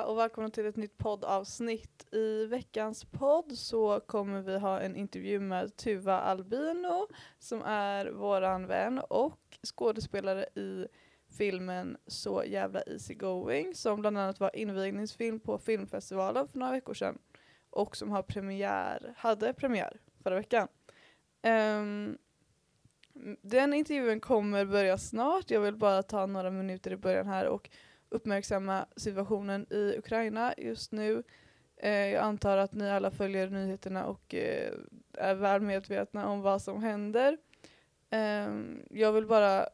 [0.00, 2.14] och välkomna till ett nytt poddavsnitt.
[2.14, 8.66] I veckans podd så kommer vi ha en intervju med Tuva Albino som är våran
[8.66, 10.86] vän och skådespelare i
[11.38, 16.94] filmen Så jävla easy going som bland annat var invigningsfilm på filmfestivalen för några veckor
[16.94, 17.18] sedan
[17.70, 20.68] och som har premiär, hade premiär förra veckan.
[21.42, 22.18] Um,
[23.42, 27.70] den intervjun kommer börja snart, jag vill bara ta några minuter i början här och
[28.12, 31.22] uppmärksamma situationen i Ukraina just nu.
[31.76, 34.72] Eh, jag antar att ni alla följer nyheterna och eh,
[35.12, 37.38] är väl medvetna om vad som händer.
[38.10, 38.48] Eh,
[38.90, 39.68] jag vill bara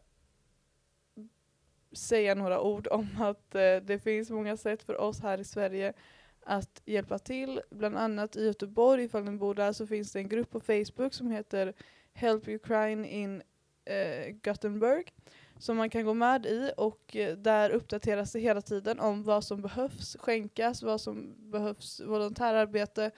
[1.92, 5.92] säga några ord om att eh, det finns många sätt för oss här i Sverige
[6.41, 7.61] att hjälpa till.
[7.70, 11.14] Bland annat i Göteborg, ifall ni bor där, så finns det en grupp på Facebook
[11.14, 11.75] som heter
[12.12, 13.42] Help Ukraine in
[13.84, 15.12] eh, Gothenburg
[15.59, 19.45] som man kan gå med i och eh, där uppdateras det hela tiden om vad
[19.45, 23.11] som behövs skänkas, vad som behövs volontärarbete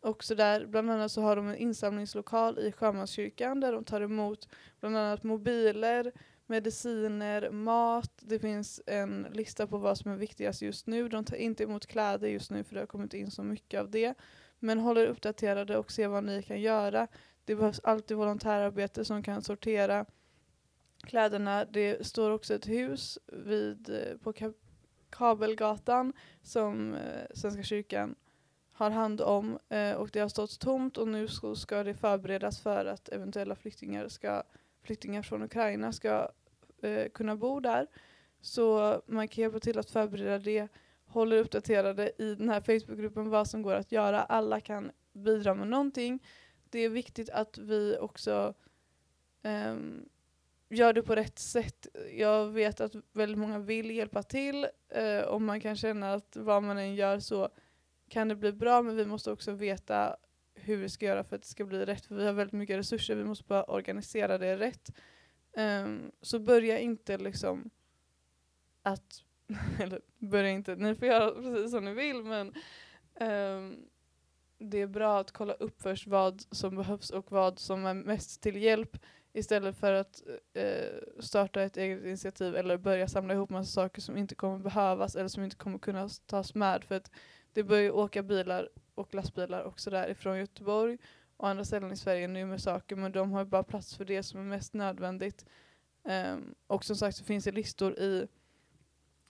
[0.00, 0.66] och sådär.
[0.66, 4.48] Bland annat så har de en insamlingslokal i Sjömanskyrkan där de tar emot
[4.80, 6.12] bland annat mobiler,
[6.46, 8.12] mediciner, mat.
[8.20, 11.08] Det finns en lista på vad som är viktigast just nu.
[11.08, 13.90] De tar inte emot kläder just nu för det har kommit in så mycket av
[13.90, 14.14] det.
[14.58, 17.08] Men håller uppdaterade och se vad ni kan göra.
[17.44, 20.06] Det behövs alltid volontärarbete som kan sortera
[21.04, 21.64] kläderna.
[21.64, 24.52] Det står också ett hus vid, eh, på på
[25.10, 28.14] Kabelgatan som eh, Svenska kyrkan
[28.72, 32.60] har hand om eh, och det har stått tomt och nu ska, ska det förberedas
[32.60, 34.42] för att eventuella flyktingar, ska,
[34.82, 36.30] flyktingar från Ukraina ska
[36.82, 37.86] eh, kunna bo där.
[38.40, 40.68] Så man kan hjälpa till att förbereda det,
[41.06, 44.22] håller uppdaterade i den här Facebookgruppen vad som går att göra.
[44.22, 46.26] Alla kan bidra med någonting.
[46.70, 48.54] Det är viktigt att vi också
[49.42, 50.08] um,
[50.74, 51.86] gör det på rätt sätt.
[52.12, 56.62] Jag vet att väldigt många vill hjälpa till eh, och man kan känna att vad
[56.62, 57.48] man än gör så
[58.08, 60.16] kan det bli bra men vi måste också veta
[60.54, 62.76] hur vi ska göra för att det ska bli rätt för vi har väldigt mycket
[62.76, 64.90] resurser, vi måste bara organisera det rätt.
[65.56, 67.70] Um, så börja inte liksom
[68.82, 69.22] att,
[69.80, 72.54] eller börja inte, ni får göra precis som ni vill men
[73.20, 73.88] um,
[74.58, 78.42] det är bra att kolla upp först vad som behövs och vad som är mest
[78.42, 78.96] till hjälp
[79.36, 80.22] Istället för att
[80.52, 85.16] eh, starta ett eget initiativ eller börja samla ihop massa saker som inte kommer behövas
[85.16, 86.84] eller som inte kommer kunna tas med.
[86.84, 87.10] För att
[87.52, 90.98] det börjar ju åka bilar och lastbilar också därifrån Göteborg
[91.36, 94.22] och andra ställen i Sverige nu med saker men de har bara plats för det
[94.22, 95.46] som är mest nödvändigt.
[96.02, 98.28] Um, och som sagt så finns det listor i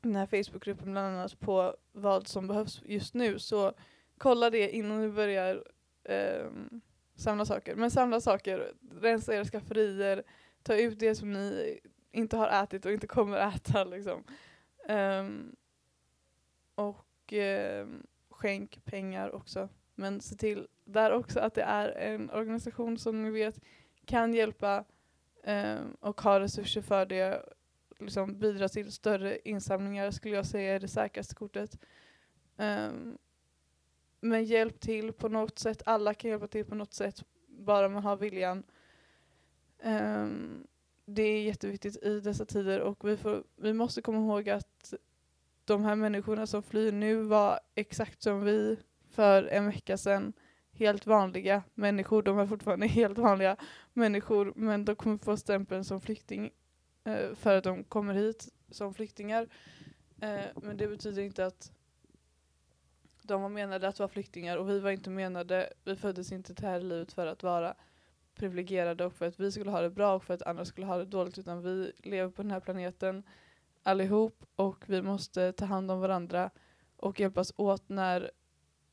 [0.00, 3.72] den här Facebookgruppen bland annat på vad som behövs just nu så
[4.18, 5.64] kolla det innan du börjar
[6.04, 6.80] um,
[7.16, 7.74] samla saker.
[7.74, 10.22] Men samla saker, rensa era skafferier,
[10.62, 11.80] ta ut det som ni
[12.12, 13.84] inte har ätit och inte kommer äta.
[13.84, 14.24] Liksom.
[14.88, 15.56] Um,
[16.74, 19.68] och um, skänk pengar också.
[19.94, 23.60] Men se till där också att det är en organisation som ni vet
[24.04, 24.84] kan hjälpa
[25.44, 27.42] um, och har resurser för det.
[27.98, 31.78] Liksom bidra till större insamlingar skulle jag säga är det säkraste kortet.
[32.56, 33.18] Um,
[34.24, 35.82] men hjälp till på något sätt.
[35.86, 38.62] Alla kan hjälpa till på något sätt, bara man har viljan.
[39.84, 40.66] Um,
[41.06, 44.94] det är jätteviktigt i dessa tider och vi, får, vi måste komma ihåg att
[45.64, 48.76] de här människorna som flyr nu var exakt som vi
[49.10, 50.32] för en vecka sedan.
[50.72, 52.22] Helt vanliga människor.
[52.22, 53.56] De är fortfarande helt vanliga
[53.92, 56.50] människor men de kommer få stämpeln som flykting
[57.08, 59.42] uh, för att de kommer hit som flyktingar.
[60.22, 61.73] Uh, men det betyder inte att
[63.26, 66.66] de var menade att vara flyktingar och vi var inte menade, vi föddes inte till
[66.66, 67.74] här i livet för att vara
[68.34, 70.96] privilegierade och för att vi skulle ha det bra och för att andra skulle ha
[70.96, 73.22] det dåligt utan vi lever på den här planeten
[73.82, 76.50] allihop och vi måste ta hand om varandra
[76.96, 78.30] och hjälpas åt när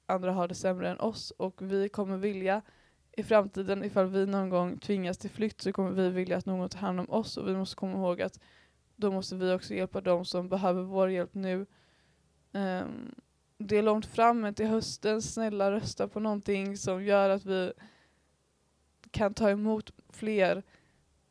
[0.05, 2.61] andra har det sämre än oss och vi kommer vilja
[3.11, 6.69] i framtiden ifall vi någon gång tvingas till flykt så kommer vi vilja att någon
[6.69, 8.39] tar hand om oss och vi måste komma ihåg att
[8.95, 11.65] då måste vi också hjälpa dem som behöver vår hjälp nu.
[12.51, 13.15] Um,
[13.61, 17.73] det är långt fram men till hösten, snälla rösta på någonting som gör att vi
[19.11, 20.63] kan ta emot fler.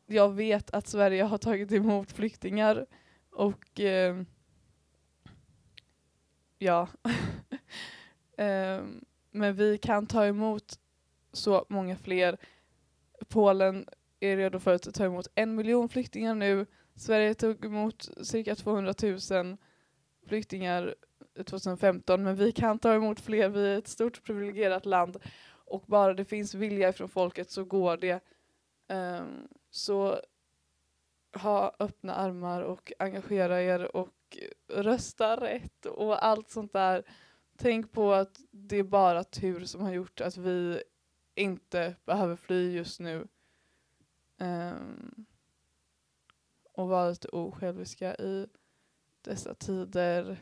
[0.05, 2.85] Jag vet att Sverige har tagit emot flyktingar
[3.31, 4.21] och eh,
[6.57, 6.87] ja,
[8.37, 8.81] eh,
[9.31, 10.79] men vi kan ta emot
[11.33, 12.37] så många fler.
[13.27, 13.87] Polen
[14.19, 16.65] är redo för att ta emot en miljon flyktingar nu.
[16.95, 18.93] Sverige tog emot cirka 200
[19.31, 19.57] 000
[20.27, 20.95] flyktingar
[21.35, 25.17] 2015 men vi kan ta emot fler, vi är ett stort privilegierat land
[25.71, 28.19] och bara det finns vilja från folket så går det.
[28.87, 30.19] Um, så
[31.33, 34.37] ha öppna armar och engagera er och
[34.67, 37.03] rösta rätt och allt sånt där.
[37.57, 40.83] Tänk på att det är bara tur som har gjort att vi
[41.35, 43.27] inte behöver fly just nu.
[44.37, 45.25] Um,
[46.73, 48.47] och vara lite osjälviska i
[49.21, 50.37] dessa tider.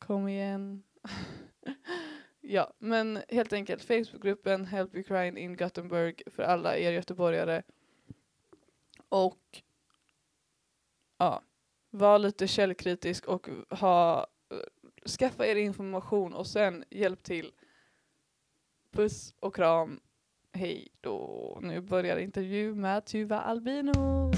[0.00, 0.82] Kom igen.
[2.40, 7.62] ja, men helt enkelt Facebookgruppen Help Ukraine in Gothenburg för alla er göteborgare.
[9.08, 9.62] Och
[11.18, 11.42] ja,
[11.90, 14.26] var lite källkritisk och ha,
[15.18, 17.52] skaffa er information och sen hjälp till.
[18.90, 20.00] Puss och kram.
[20.52, 21.58] Hej då.
[21.62, 24.32] Nu börjar intervju med Tuva Albino.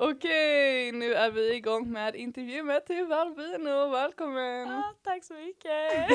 [0.00, 3.88] Okej, nu är vi igång med intervju med Tuva Albino.
[3.90, 4.68] Välkommen!
[4.68, 5.64] Ah, tack så mycket!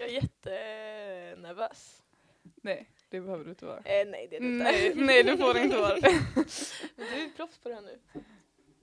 [0.00, 2.02] jag är jättenervös.
[2.62, 3.76] Nej, det behöver du inte vara.
[3.78, 4.64] Eh, nej, det är det inte.
[4.64, 5.96] Nej, nej, du får inte vara.
[6.96, 7.98] Men du är proffs på det här nu.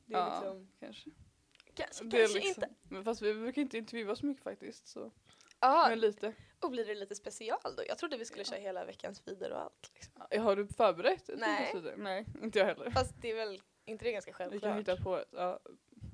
[0.06, 1.10] Det är Ja, liksom, kanske.
[1.74, 2.70] kanske, kanske liksom- inte.
[2.90, 4.88] Men fast vi brukar inte intervjua så mycket faktiskt.
[4.88, 5.12] Så.
[5.66, 6.34] Ja, Men lite.
[6.60, 7.84] och blir det lite special då?
[7.88, 9.92] Jag trodde vi skulle köra hela veckans feeder och allt.
[9.94, 10.14] Liksom.
[10.30, 11.74] Ja, Har du förberett ett Nej.
[11.98, 12.90] Nej, inte jag heller.
[12.92, 14.78] Fast det är väl inte det ganska Vi kan självklart?
[14.80, 15.28] hitta på ett.
[15.32, 15.60] Ja.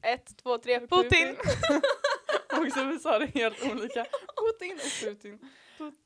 [0.04, 1.36] Ett, två, tre, Putin!
[2.66, 4.06] och så vi sa det helt olika.
[4.60, 5.40] Putin och Putin.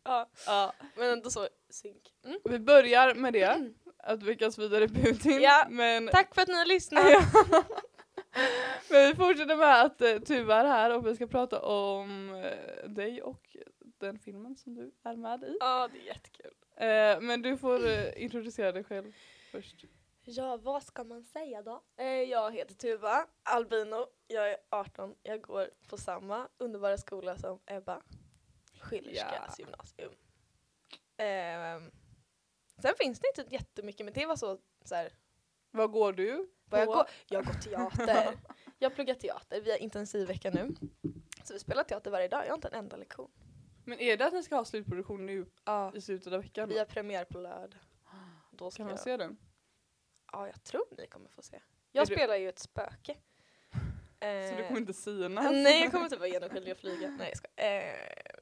[0.04, 0.74] ja, Ja.
[0.96, 2.14] men ändå så synk.
[2.26, 2.40] Mm.
[2.46, 3.72] Vi börjar med det.
[3.98, 5.42] Att veckans vidare Putin.
[5.42, 7.06] Ja, Men, Tack för att ni har lyssnat!
[8.90, 12.90] Men vi fortsätter med att uh, Tuva är här och vi ska prata om eh,
[12.90, 13.56] dig och
[13.98, 15.58] den filmen som du är med i.
[15.60, 16.54] Ja, det är jättekul.
[16.76, 19.14] Eh, men du får eh, introducera dig själv
[19.52, 19.86] först.
[20.28, 21.84] Ja, vad ska man säga då?
[21.98, 27.60] Eh, jag heter Tuva Albino, jag är 18, jag går på samma underbara skola som
[27.66, 28.02] Ebba.
[28.80, 30.12] Schillerskas gymnasium.
[31.18, 31.92] Eh,
[32.82, 35.14] sen finns det inte jättemycket, men det var så, så här,
[35.72, 36.50] Vad går du?
[36.70, 38.38] Vad jag, går, jag går teater.
[38.80, 40.76] jag pluggar teater, vi har intensivvecka nu.
[41.44, 43.32] Så vi spelar teater varje dag, jag har inte en enda lektion.
[43.86, 46.70] Men är det att ni ska ha slutproduktion nu Ja, i slutet av veckan?
[46.70, 47.80] vi har premiär på lördag.
[48.52, 49.38] Då ska Kan man jag, se den?
[50.32, 51.62] Ja, jag tror ni kommer få se.
[51.92, 53.16] Jag Är du- spelar ju ett spöke.
[54.20, 54.28] Så du
[54.62, 55.46] Eh, kommer inte synas?
[55.52, 57.10] Nej, jag kommer typ vara genomskinlig och flyga.
[57.10, 57.72] Nej, jag skojar.
[57.72, 58.35] Eh,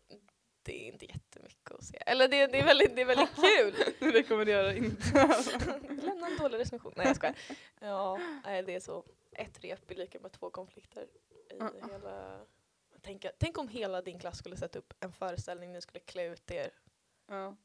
[0.64, 1.98] det är inte jättemycket att se.
[2.06, 3.94] Eller det, det, är, väldigt, det är väldigt kul.
[4.00, 5.04] Du rekommenderar inte.
[6.06, 6.94] Lämna en dålig recension.
[6.96, 7.36] Nej, jag skojar.
[7.80, 9.06] Ja, nej, det är så.
[9.32, 11.08] Ett rep är lika med två konflikter
[11.52, 11.74] i Mm.
[11.92, 12.40] hela...
[13.02, 16.52] Tänk, tänk om hela din klass skulle sätta upp en föreställning, ni skulle klä ut
[16.52, 16.70] er.
[17.28, 17.56] ja,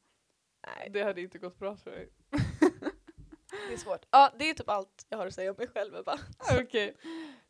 [0.67, 2.09] Nej, det hade inte gått bra för dig.
[3.67, 4.05] det är svårt.
[4.11, 5.95] Ja, det är typ allt jag har att säga om mig själv.
[5.95, 6.19] Ebba.
[6.61, 6.95] Okej,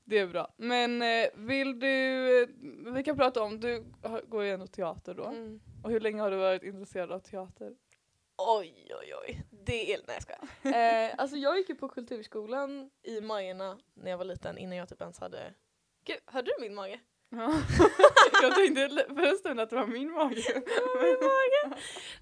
[0.09, 0.53] det är bra.
[0.57, 2.49] Men eh, vill du, eh,
[2.93, 3.85] vi kan prata om, du
[4.27, 5.25] går ju ändå teater då.
[5.25, 5.59] Mm.
[5.83, 7.75] Och hur länge har du varit intresserad av teater?
[8.37, 9.43] Oj, oj, oj.
[9.49, 9.99] Det är...
[10.07, 10.39] Nej, jag skojar.
[11.09, 14.89] Eh, alltså jag gick ju på kulturskolan i Majorna när jag var liten innan jag
[14.89, 15.53] typ ens hade...
[16.05, 16.99] Gud, hörde du min mage?
[17.29, 17.61] Ja.
[18.41, 20.61] jag tänkte för en stund att det var min mage.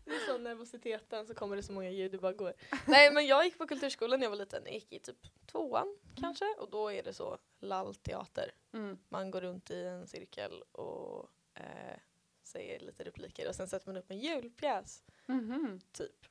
[0.05, 2.53] Det är så nervositeten så kommer det så många ljud det bara går.
[2.85, 4.61] Nej men jag gick på kulturskolan när jag var liten.
[4.65, 5.17] Jag gick i typ
[5.51, 8.51] tvåan kanske och då är det så lallteater.
[8.73, 8.97] Mm.
[9.09, 11.99] Man går runt i en cirkel och eh,
[12.43, 15.79] säger lite repliker och sen sätter man upp en julpjäs Mhm.
[15.91, 16.25] typ.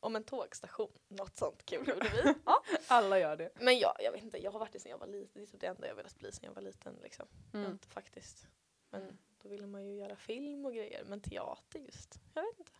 [0.00, 0.92] Om en tågstation.
[1.08, 2.34] Något sånt kul gjorde vi.
[2.46, 2.62] Ja.
[2.88, 3.50] Alla gör det.
[3.60, 5.30] Men jag, jag vet inte, jag har varit det sen jag var liten.
[5.34, 7.26] Det är typ det enda jag velat bli sen jag var liten liksom.
[7.54, 7.70] Mm.
[7.72, 8.46] Inte faktiskt.
[8.90, 11.04] Men då ville man ju göra film och grejer.
[11.04, 12.72] Men teater just, jag vet inte.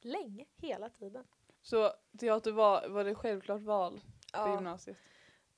[0.00, 1.24] Länge, hela tiden.
[1.62, 4.00] Så teater var, var det självklart val på
[4.32, 4.96] Ja, gymnasiet?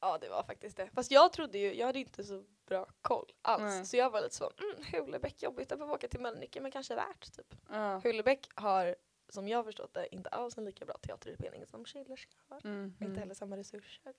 [0.00, 0.90] ja, det var faktiskt det.
[0.94, 3.62] Fast jag trodde ju, jag hade inte så bra koll alls.
[3.62, 3.86] Nej.
[3.86, 6.94] Så jag var lite så, mm, Hulebäck jobbigt, jag behöver åka till Mölnlycke men kanske
[6.94, 7.54] värt typ.
[7.70, 8.00] Ja.
[8.04, 8.96] Hulebäck har,
[9.28, 12.60] som jag har förstått det, inte alls en lika bra teaterutbildning som Schillerska har.
[12.64, 12.94] Mm.
[13.00, 14.14] Inte heller samma resurser.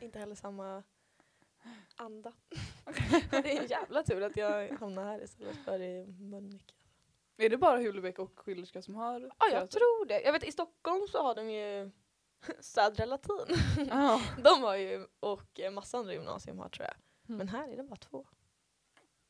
[0.00, 0.82] Inte heller samma
[1.96, 2.32] anda.
[3.30, 6.74] det är en jävla tur att jag hamnar här istället för i Mölnlycke.
[7.36, 9.78] Är det bara Hulebäck och Schillerska som har Ja, jag teater?
[9.78, 10.22] tror det.
[10.22, 11.90] Jag vet i Stockholm så har de ju
[12.60, 13.56] Södra Latin.
[13.88, 14.22] Ja.
[14.44, 16.94] De har ju, och massa andra gymnasium har tror jag.
[17.28, 17.38] Mm.
[17.38, 18.26] Men här är det bara två.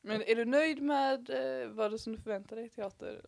[0.00, 3.26] Men är du nöjd med eh, vad det som du förväntar dig i teater?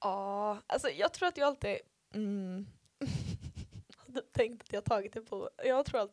[0.00, 1.78] Ja, alltså jag tror att jag alltid
[2.14, 2.66] mm,
[4.32, 6.10] tänkt att jag tagit det på, jag tror att,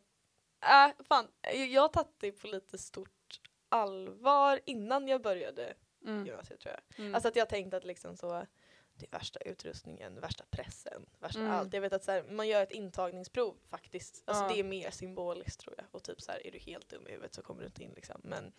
[0.64, 1.28] äh, fan,
[1.68, 5.74] jag har tagit det på lite stort allvar innan jag började
[6.06, 6.26] Mm.
[6.26, 6.98] gymnasiet tror jag.
[7.00, 7.14] Mm.
[7.14, 8.46] Alltså att jag tänkte att liksom så,
[8.94, 11.52] det är värsta utrustningen, värsta pressen, värsta Mm.
[11.52, 11.72] allt.
[11.72, 14.22] Jag vet att så här, man gör ett intagningsprov faktiskt.
[14.24, 14.48] Alltså Ja.
[14.52, 15.86] det är mer symboliskt tror jag.
[15.90, 17.92] Och typ så här, är du helt dum i huvudet så kommer du inte in
[17.96, 18.20] liksom.
[18.24, 18.52] Men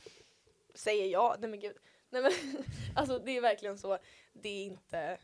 [0.76, 1.78] säger jag, nej men gud.
[2.10, 2.32] Nej men
[2.96, 3.98] alltså det är verkligen så,
[4.34, 5.18] det är inte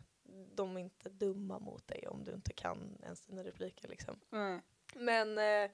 [0.56, 4.20] de är inte dumma mot dig om du inte kan ens dina repliker liksom.
[4.30, 4.62] Nej.
[4.96, 5.72] Men eh,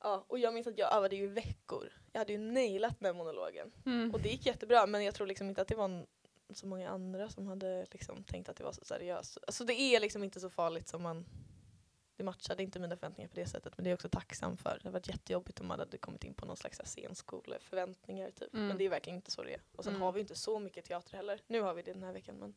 [0.00, 1.92] ja, och jag minns att jag övade ju i veckor.
[2.12, 3.72] Jag hade ju nailat den monologen.
[3.86, 4.10] Mm.
[4.14, 6.06] Och det gick jättebra men jag tror liksom inte att det var
[6.50, 9.38] så många andra som hade liksom tänkt att det var så seriöst.
[9.46, 11.24] Alltså det är liksom inte så farligt som man
[12.18, 14.78] det matchade inte mina förväntningar på det sättet men det är jag också tacksam för.
[14.82, 18.54] Det har varit jättejobbigt om man hade kommit in på någon slags scenskoleförväntningar typ.
[18.54, 18.66] Mm.
[18.66, 19.60] Men det är verkligen inte så det är.
[19.76, 20.02] Och sen Mm.
[20.02, 21.40] har vi inte så mycket teater heller.
[21.46, 22.54] Nu har vi det den här veckan men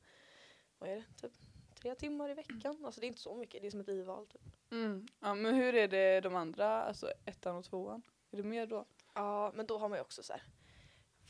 [0.80, 1.04] vad är det?
[1.22, 1.32] Typ
[1.76, 2.86] tre timmar i veckan.
[2.86, 4.42] Alltså det är inte så mycket, det är som ett i-val typ.
[4.72, 5.08] Mm.
[5.20, 8.02] Ja, men hur är det de andra, alltså ettan och tvåan?
[8.32, 8.86] Är det mer då?
[9.14, 10.44] Ja, men då har man ju också så här,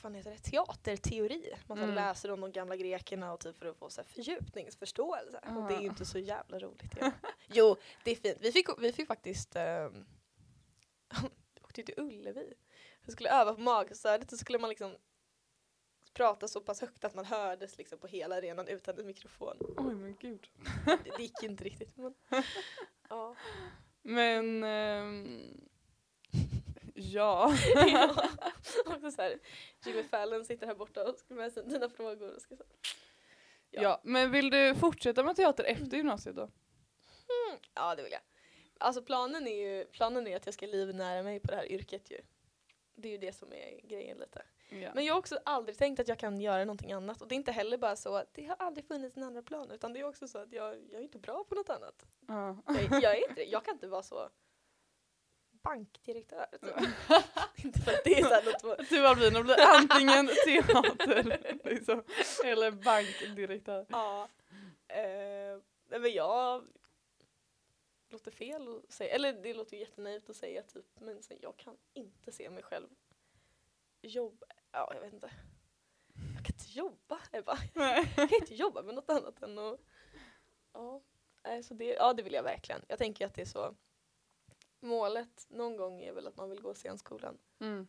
[0.02, 1.54] fan heter det, teaterteori.
[1.68, 1.96] Man Mm.
[1.96, 5.40] läser om de gamla grekerna och typ för att få så här fördjupningsförståelse.
[5.58, 6.94] Och det är ju inte så jävla roligt.
[7.00, 7.12] Ja.
[7.48, 8.38] jo, det är fint.
[8.42, 10.06] Vi fick, vi fick faktiskt, um,
[11.56, 12.54] vi åkte ju till Ullevi.
[13.06, 14.96] Vi skulle öva på magstödet så skulle man liksom
[16.14, 19.58] prata så pass högt att man hördes liksom på hela arenan utan en mikrofon.
[19.78, 20.50] Oj men gud.
[20.86, 22.14] Det, det gick inte riktigt men
[23.10, 23.36] ja.
[24.02, 25.62] Men ehm,
[27.02, 27.54] ja.
[27.76, 29.12] ja.
[29.12, 29.40] Så här,
[29.86, 32.36] Jimmy Fallon sitter här borta och ska med sig dina frågor.
[32.36, 32.64] Och ska så.
[33.70, 33.82] ja.
[33.82, 34.02] Ja.
[34.04, 36.42] Men vill du fortsätta med teater efter gymnasiet då?
[36.42, 38.22] Mm, ja det vill jag.
[38.78, 42.12] Alltså planen är ju planen är att jag ska livnära mig på det här yrket
[42.12, 42.22] ju.
[42.96, 44.42] Det är ju det som är grejen lite.
[44.70, 44.92] Ja.
[44.96, 47.22] Men jag har också aldrig tänkt att jag kan göra någonting annat.
[47.22, 49.72] Och det är inte heller bara så att det har aldrig funnits en andra plan.
[49.72, 52.06] Utan det är också så att jag, jag är inte bra på något annat.
[52.28, 52.58] ja.
[52.68, 53.52] Jag, jag är inte.
[53.52, 54.30] Jag kan inte vara så
[55.64, 56.46] bankdirektör.
[56.52, 57.66] Typ.
[57.66, 61.40] inte för att det är Du Albina blir antingen teater
[61.70, 62.04] liksom,
[62.46, 63.86] eller bankdirektör.
[63.90, 64.30] Ja.
[64.88, 65.60] Eh,
[66.00, 66.68] men jag
[68.10, 71.58] låter fel att säga, eller det låter ju jättenaivt att säga typ, men så, jag
[71.58, 72.88] kan inte se mig själv
[74.02, 75.32] jobba, ja jag vet inte.
[76.36, 77.58] Jag kan inte jobba Ebba.
[77.74, 79.80] Jag kan inte jobba med något annat än att,
[80.74, 81.02] ja.
[81.64, 82.82] Så det, ja det vill jag verkligen.
[82.88, 83.76] Jag tänker att det är så,
[84.82, 87.38] målet någon gång är väl att man vill gå scenskolan.
[87.60, 87.88] Mm.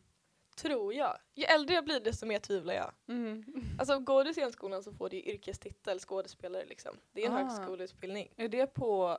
[0.57, 1.19] Tror jag.
[1.35, 2.93] Ju äldre jag blir desto mer tvivlar jag.
[3.09, 3.45] Mm.
[3.79, 6.97] Alltså går du scenskolan så får du yrkestitel skådespelare liksom.
[7.13, 7.39] Det är en Ah.
[7.39, 8.33] högskoleutbildning.
[8.37, 9.19] Är det på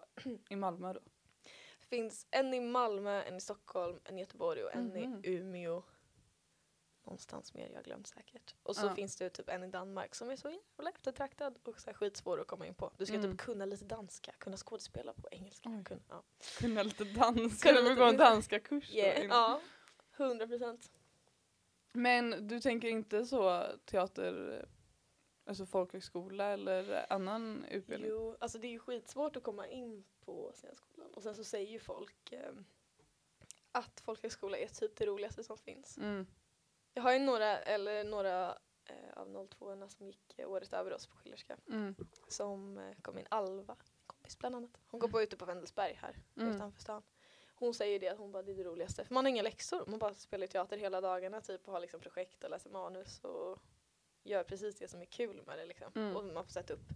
[0.49, 0.99] i Malmö då?
[1.79, 5.21] Det finns en i Malmö, en i Stockholm, en i Göteborg och en Mhm.
[5.23, 5.83] i Umeå.
[7.05, 8.55] Någonstans mer, jag har glömt säkert.
[8.63, 8.95] Och så Ja.
[8.95, 12.41] finns det typ en i Danmark som är så jävla eftertraktad och så här skitsvår
[12.41, 12.91] att komma in på.
[12.97, 13.31] Du ska Mm.
[13.31, 15.69] typ kunna lite danska, kunna skådespela på engelska.
[15.69, 15.83] Oj.
[15.83, 16.23] Kunna, ja.
[16.59, 19.61] Kunna lite danska, Kunna lite- gå en danska kurs Yeah, ja,
[20.11, 20.91] hundra procent.
[21.93, 24.65] Men du tänker inte så teater,
[25.45, 28.09] alltså folkhögskola eller annan utbildning?
[28.11, 31.13] Jo, alltså det är ju skitsvårt att komma in på scenskolan.
[31.13, 32.51] Och sen så säger ju folk eh,
[33.71, 35.97] att folkhögskola är typ det roligaste som finns.
[35.97, 36.27] Mm.
[36.93, 41.07] Jag har ju några, eller några eh, av 02 som gick eh, året över oss
[41.07, 41.95] på Schillerska Mm.
[42.27, 44.77] som eh, kom in, Alva, min kompis bland annat.
[44.87, 46.55] Hon går på ute på Wendelsberg här Mm.
[46.55, 47.03] utanför stan.
[47.55, 49.05] Hon säger det att hon bara det är det roligaste.
[49.05, 51.99] För man har inga läxor, man bara spelar teater hela dagarna typ och har liksom
[51.99, 53.59] projekt och läser manus och
[54.23, 55.91] gör precis det som är kul med det liksom.
[55.95, 56.15] Mm.
[56.15, 56.89] Och man får sätta upp,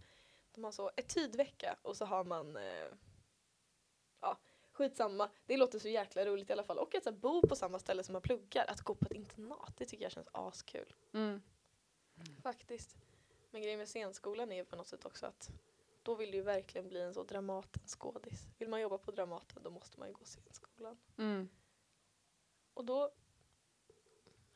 [0.51, 2.87] de har så etydvecka och så har man eh,
[4.77, 5.29] skitsamma.
[5.45, 6.77] Det låter så jäkla roligt i alla fall.
[6.77, 9.11] Och att så här, bo på samma ställe som man pluggar, att gå på ett
[9.11, 10.93] internat, det tycker jag känns askul.
[11.13, 11.41] Mm.
[12.43, 12.97] Faktiskt.
[13.51, 15.49] Men grejen med scenskolan är ju på något sätt också att
[16.03, 18.47] då vill du ju verkligen bli en så Dramaten-skådis.
[18.57, 20.97] Vill man jobba på Dramaten då måste man ju gå scenskolan.
[21.17, 21.49] Mm.
[22.73, 23.11] Och då,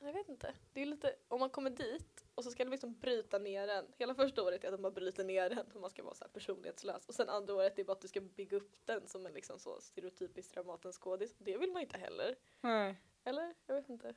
[0.06, 3.00] jag vet inte, det är lite, om man kommer dit och så ska du liksom
[3.00, 3.86] bryta ner den.
[3.98, 6.32] Hela första året är att man bryter ner den för man ska vara så här
[6.32, 7.08] personlighetslös.
[7.08, 9.60] Och sen andra året är bara att du ska bygga upp den som en liksom
[9.60, 11.36] så stereotypisk Dramaten-skådis.
[11.38, 12.36] Det vill man inte heller.
[12.62, 12.96] Nej.
[13.24, 13.56] Eller?
[13.66, 14.16] Jag vet inte.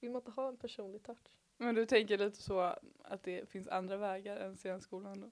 [0.00, 1.38] Vill man inte ha en personlig touch?
[1.56, 2.60] Men du tänker lite så
[2.98, 5.30] att det finns andra vägar än scenskolan då?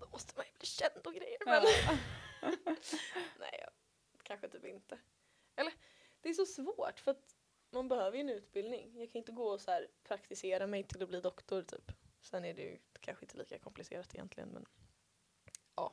[0.00, 1.38] Då måste man ju bli känd och grejer.
[1.46, 1.46] Ja.
[1.46, 1.62] Men
[3.40, 3.70] Nej, jag,
[4.22, 4.98] kanske typ inte.
[5.56, 5.72] Eller,
[6.20, 7.35] det är så svårt för att
[7.76, 9.00] man behöver ju en utbildning.
[9.00, 11.92] Jag kan inte gå och så här praktisera mig till att bli doktor typ.
[12.20, 14.66] Sen är det ju kanske inte lika komplicerat egentligen men
[15.76, 15.92] ja,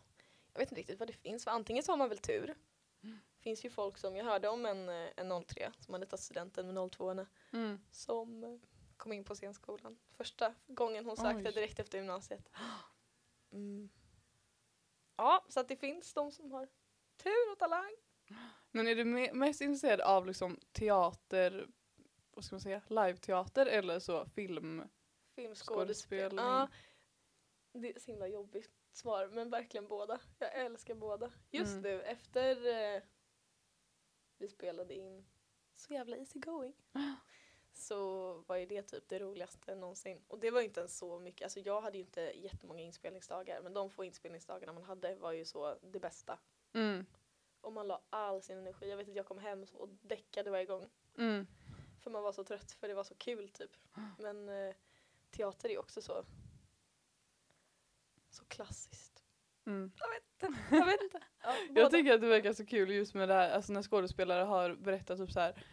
[0.53, 1.43] jag vet inte riktigt vad det finns.
[1.43, 2.55] För antingen så har man väl tur.
[3.01, 6.21] Det finns ju folk som, jag hörde om en, eh, en 03 som hade tagit
[6.21, 7.79] studenten med 02 Mm.
[7.91, 8.59] som eh,
[8.97, 9.99] kom in på scenskolan.
[10.11, 11.53] Första gången hon sökte Oj.
[11.53, 12.49] direkt efter gymnasiet.
[13.51, 13.89] Mm.
[15.15, 16.67] Ja, så att det finns de som har
[17.17, 17.95] tur och talang.
[18.75, 21.67] Men är du me- mest intresserad av liksom teater,
[22.31, 24.83] vad ska man säga, live-teater eller så film?
[25.35, 26.33] Filmskådespel.
[26.37, 26.67] Ja,
[27.73, 30.19] det är så himla jobbigt svar, men verkligen båda.
[30.39, 31.31] Jag älskar båda.
[31.51, 31.81] Just Mm.
[31.81, 33.01] nu efter eh,
[34.37, 35.25] vi spelade in
[35.75, 36.73] så jävla easy going
[37.73, 40.23] så var ju det typ det roligaste någonsin.
[40.27, 43.61] Och det var ju inte ens så mycket, alltså jag hade ju inte jättemånga inspelningsdagar
[43.61, 46.39] men de få inspelningsdagarna man hade var ju så det bästa.
[46.73, 47.05] Mm.
[47.63, 48.89] Och man la all sin energi.
[48.89, 50.89] Jag vet att jag kom hem och däckade varje gång.
[51.17, 51.47] Mm.
[51.99, 53.71] För man var så trött för det var så kul typ.
[54.19, 54.75] Men eh,
[55.31, 56.25] teater är också så
[58.29, 59.23] så klassiskt.
[59.65, 59.91] Mm.
[59.97, 60.23] Jag vet
[61.03, 61.19] inte.
[61.43, 61.81] Ja, båda.
[61.81, 64.75] Jag tycker att det verkar så kul just med det här, alltså när skådespelare har
[64.75, 65.65] berättat typ så här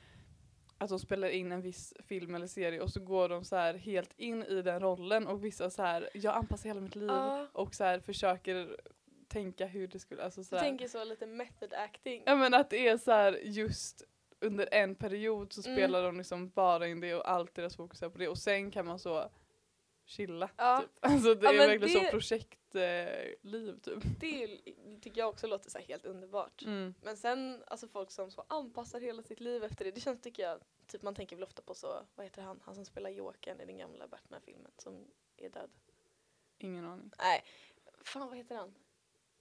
[0.79, 3.75] att de spelar in en viss film eller serie och så går de så här
[3.75, 7.47] helt in i den rollen och vissa så här, jag anpassar hela mitt liv Ja.
[7.53, 8.81] och så här försöker
[9.31, 10.63] tänka hur det skulle, alltså så här.
[10.63, 12.23] tänker så lite method acting.
[12.27, 14.03] Ja men att det är så här just
[14.41, 15.77] under en period så Mm.
[15.77, 18.71] spelar de liksom bara in det och allt deras fokus är på det och sen
[18.71, 19.31] kan man så
[20.05, 20.51] chilla.
[20.57, 20.81] Ja.
[20.81, 20.91] Typ.
[21.01, 24.03] Alltså det Ja, är verkligen det- så projektliv typ.
[24.21, 24.61] Det är
[25.01, 26.63] tycker jag också låter så helt underbart.
[26.63, 26.95] Mm.
[27.03, 29.91] Men sen alltså folk som så anpassar hela sitt liv efter det.
[29.91, 32.75] Det känns tycker jag, typ man tänker väl ofta på så, vad heter han, han
[32.75, 35.07] som spelar Jokern i den gamla Batman-filmen som
[35.37, 35.71] är död.
[36.59, 37.11] Ingen aning.
[37.19, 37.45] Nej,
[38.05, 38.75] fan vad heter han?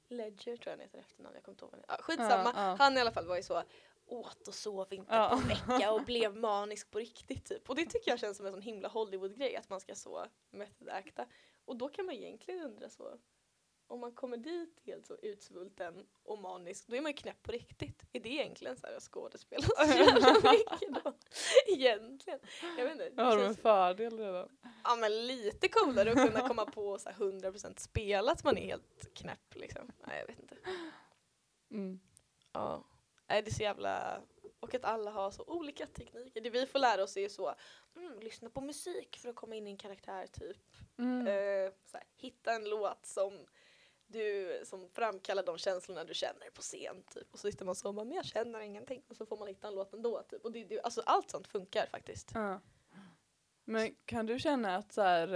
[0.09, 1.95] Ledger tror jag han heter efternamn, jag kommer inte ihåg vad han heter.
[1.97, 2.75] Ja, skitsamma, Ja, ja.
[2.79, 3.63] han i alla fall var ju så
[4.05, 5.29] åt och sov inte Ja.
[5.29, 7.69] på en vecka och blev manisk på riktigt typ.
[7.69, 10.89] Och det tycker jag känns som en sån himla Hollywood-grej att man ska så method
[10.89, 11.25] acta.
[11.65, 13.17] Och då kan man egentligen undra så
[13.89, 17.51] om man kommer dit helt så utsvulten och manisk, då är man ju knäpp på
[17.51, 18.03] riktigt.
[18.13, 21.13] Är det egentligen så här att skådespela så jävla mycket då?
[21.67, 22.39] Egentligen.
[22.77, 23.10] Jag vet inte.
[23.10, 24.50] det Har de en fördel redan?
[24.84, 28.65] Ja men lite coolare att kunna komma på så här 100% spela att man är
[28.65, 29.91] helt knäpp liksom.
[30.08, 30.55] Nej jag vet inte.
[31.72, 32.00] Mm.
[32.53, 32.83] Ja.
[33.29, 34.22] Nej det är så jävla...
[34.59, 36.42] Och att alla har så olika tekniker.
[36.42, 37.55] Det vi får lära oss är så,
[37.96, 40.57] mm, lyssna på musik för att komma in i en karaktär typ.
[40.98, 41.27] Mm.
[41.27, 43.46] Eh, så här, hitta en låt som
[44.11, 47.27] du, som framkallar de känslorna du känner på scen typ.
[47.33, 49.01] Och så sitter man så och bara, men jag känner ingenting.
[49.07, 50.45] Och så får man hitta en låt ändå typ.
[50.45, 52.31] Och det, det, alltså allt sånt funkar faktiskt.
[52.33, 52.59] Ja.
[53.65, 55.33] Men kan du känna att så här,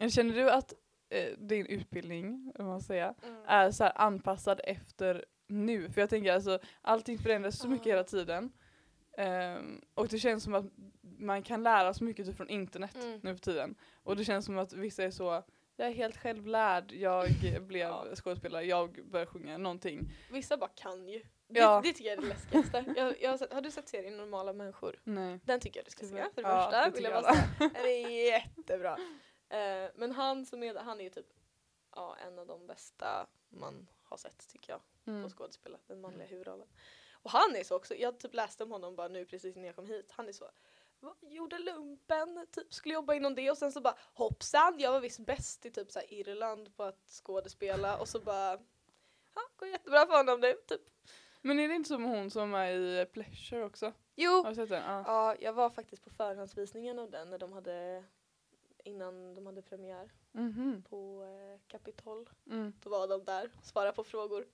[0.00, 0.74] eh, känner du att
[1.08, 3.42] eh, din utbildning, om man säger, Mm.
[3.46, 5.90] är så här anpassad efter nu?
[5.90, 7.92] För jag tänker alltså, allting förändras så mycket Ja.
[7.92, 8.52] hela tiden.
[9.18, 10.64] Ehm, och det känns som att
[11.00, 13.20] man kan lära så mycket typ från internet Mm.
[13.22, 13.74] nu för tiden.
[14.02, 15.42] Och det känns som att vissa är så,
[15.76, 17.28] jag är helt självlärd, jag
[17.66, 18.06] blev Ja.
[18.16, 20.00] skådespelare, jag börjar sjunga någonting.
[20.30, 21.18] Vissa bara kan ju.
[21.48, 21.80] Det, Ja.
[21.84, 22.84] det tycker jag är det läskigaste.
[22.96, 25.00] Jag, jag har, sett, har du sett serien Normala människor?
[25.04, 25.40] Nej.
[25.44, 26.24] Den tycker jag du ska se.
[26.34, 27.48] För det Ja, första det vill jag bara säga.
[27.58, 28.98] Den är jättebra.
[29.48, 31.26] Eh, men han som är han är ju typ
[31.96, 35.22] ja, en av de bästa man har sett tycker jag Mm.
[35.22, 35.78] på skådespela.
[35.86, 36.68] Den manliga huvudrollen.
[37.12, 39.76] Och han är så också, jag typ läste om honom bara nu precis när jag
[39.76, 40.10] kom hit.
[40.10, 40.50] Han är så "Va,
[41.20, 45.20] gjorde lumpen, typ skulle jobba inom det och sen så bara hoppsan, jag var visst
[45.26, 48.52] bäst i typ så Irland på att skådespela och så bara
[49.34, 50.80] ja, går jättebra för honom nu typ.
[51.40, 53.92] Men är det inte som hon som är i Pleasure också?
[54.14, 54.82] Jo, Har du sett den?
[54.82, 55.02] Ja.
[55.06, 58.04] Ja, jag var faktiskt på förhandsvisningen av den när de hade
[58.84, 60.82] innan de hade premiär Mhm.
[60.88, 62.30] på eh, Capitol.
[62.50, 62.72] Mm.
[62.80, 64.46] Då var de där och svarade på frågor.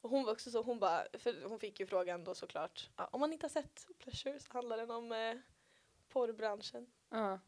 [0.00, 3.08] Och hon var också så, hon bara, för hon fick ju frågan då såklart, ja,
[3.12, 5.34] om man inte har sett Pleasure så handlar den om eh,
[6.12, 6.86] porrbranschen.
[7.10, 7.38] Ja.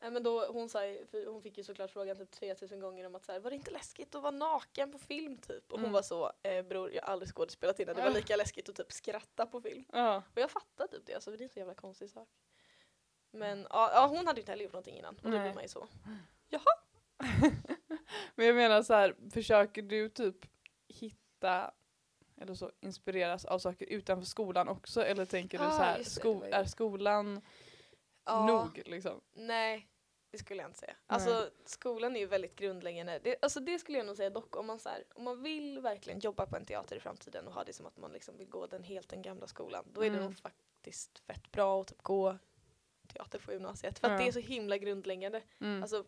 [0.00, 3.06] Nej men då, hon, sa, ju- för hon fick ju såklart frågan typ 3000 gånger
[3.06, 5.64] om att så här, var det inte läskigt att vara naken på film typ?
[5.72, 5.92] Och hon Mm.
[5.92, 8.92] var så, eh, bror jag har aldrig skådespelat innan, det var lika läskigt att typ
[8.92, 9.84] skratta på film.
[9.92, 10.22] Ja.
[10.34, 12.28] Och jag fattar typ det, alltså, för det är en så jävla konstig sak.
[13.30, 15.40] Men ja, ja, hon hade ju inte heller gjort någonting innan och då Nej.
[15.40, 15.88] blir man ju så.
[18.34, 20.36] Men jag menar så här, försöker du typ
[20.88, 21.70] hitta
[22.40, 26.40] eller så inspireras av saker utanför skolan också eller tänker du Ah, så här, sko-
[26.40, 27.40] det är skolan
[28.24, 29.20] Ja, nog liksom?
[29.32, 29.88] Nej,
[30.30, 30.96] det skulle jag inte säga.
[31.06, 33.20] Alltså skolan är ju väldigt grundläggande.
[33.24, 35.80] Det, alltså det skulle jag nog säga dock om man, så här, om man vill
[35.80, 38.48] verkligen jobba på en teater i framtiden och ha det som att man liksom vill
[38.48, 39.84] gå den helt den gamla skolan.
[39.92, 40.24] Då är det Mm.
[40.24, 42.38] nog faktiskt fett bra att typ gå
[43.08, 43.98] teater på gymnasiet.
[43.98, 44.18] För att Ja.
[44.18, 45.42] det är så himla grundläggande.
[45.60, 45.82] Mm.
[45.82, 46.04] Alltså,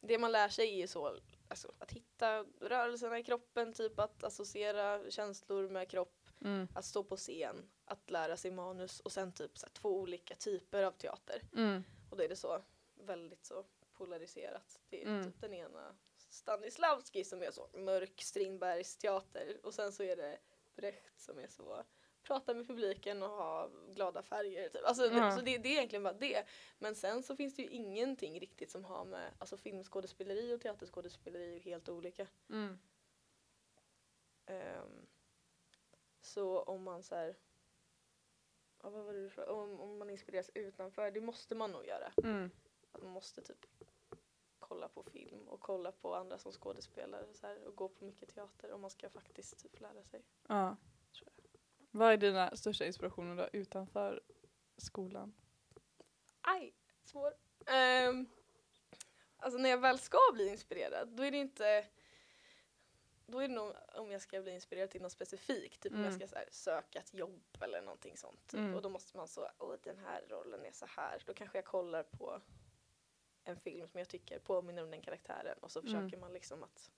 [0.00, 1.18] det man lär sig är ju så
[1.48, 6.68] alltså, att hitta rörelserna i kroppen, typ att associera känslor med kropp, mm.
[6.74, 10.34] att stå på scen, att lära sig manus och sen typ så här, två olika
[10.34, 11.42] typer av teater.
[11.56, 11.84] Mm.
[12.10, 12.62] Och då är det så
[12.94, 14.80] väldigt så polariserat.
[14.88, 15.24] Det är Mm.
[15.24, 20.38] typ den ena Stanislavski som är så mörk Strindbergs teater och sen så är det
[20.74, 21.84] Brecht som är så
[22.22, 24.68] prata med publiken och ha glada färger.
[24.68, 24.84] Typ.
[24.84, 25.36] Alltså, Ja.
[25.36, 26.44] så det, det är egentligen bara det.
[26.78, 31.56] Men sen så finns det ju ingenting riktigt som har med, alltså filmskådespeleri och teaterskådespeleri
[31.56, 32.26] är helt olika.
[32.50, 32.78] Mm.
[34.46, 35.06] Ehm,
[36.20, 37.36] så om man så här,
[38.84, 39.52] ja, vad var det du frågade?
[39.52, 42.12] Om, om man inspireras utanför, det måste man nog göra.
[42.22, 42.50] Mm.
[42.92, 43.66] Att man måste typ
[44.58, 48.34] kolla på film och kolla på andra som skådespelare så här, och gå på mycket
[48.34, 50.22] teater om man ska faktiskt typ lära sig.
[50.48, 50.76] Ja.
[51.18, 51.28] Tror
[51.90, 54.20] Vad är dina största inspirationer då utanför
[54.76, 55.34] skolan?
[56.40, 57.34] Aj, svår.
[58.08, 58.26] Um,
[59.36, 61.86] alltså när jag väl ska bli inspirerad då är det inte
[63.26, 66.06] då är det nog om jag ska bli inspirerad till något specifikt, typ om jag
[66.06, 66.18] Mm.
[66.18, 68.46] ska så här, söka ett jobb eller någonting sånt.
[68.46, 68.58] Typ.
[68.60, 68.74] Mm.
[68.74, 71.22] Och då måste man så, åh den här rollen är så här.
[71.26, 72.40] Då kanske jag kollar på
[73.44, 75.92] en film som jag tycker påminner om den karaktären och så Mm.
[75.92, 76.90] försöker man liksom att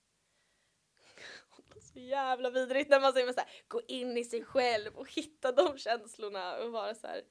[1.81, 5.51] så jävla vidrigt när man säger så här, gå in i sig själv och hitta
[5.51, 7.21] de känslorna och vara så här.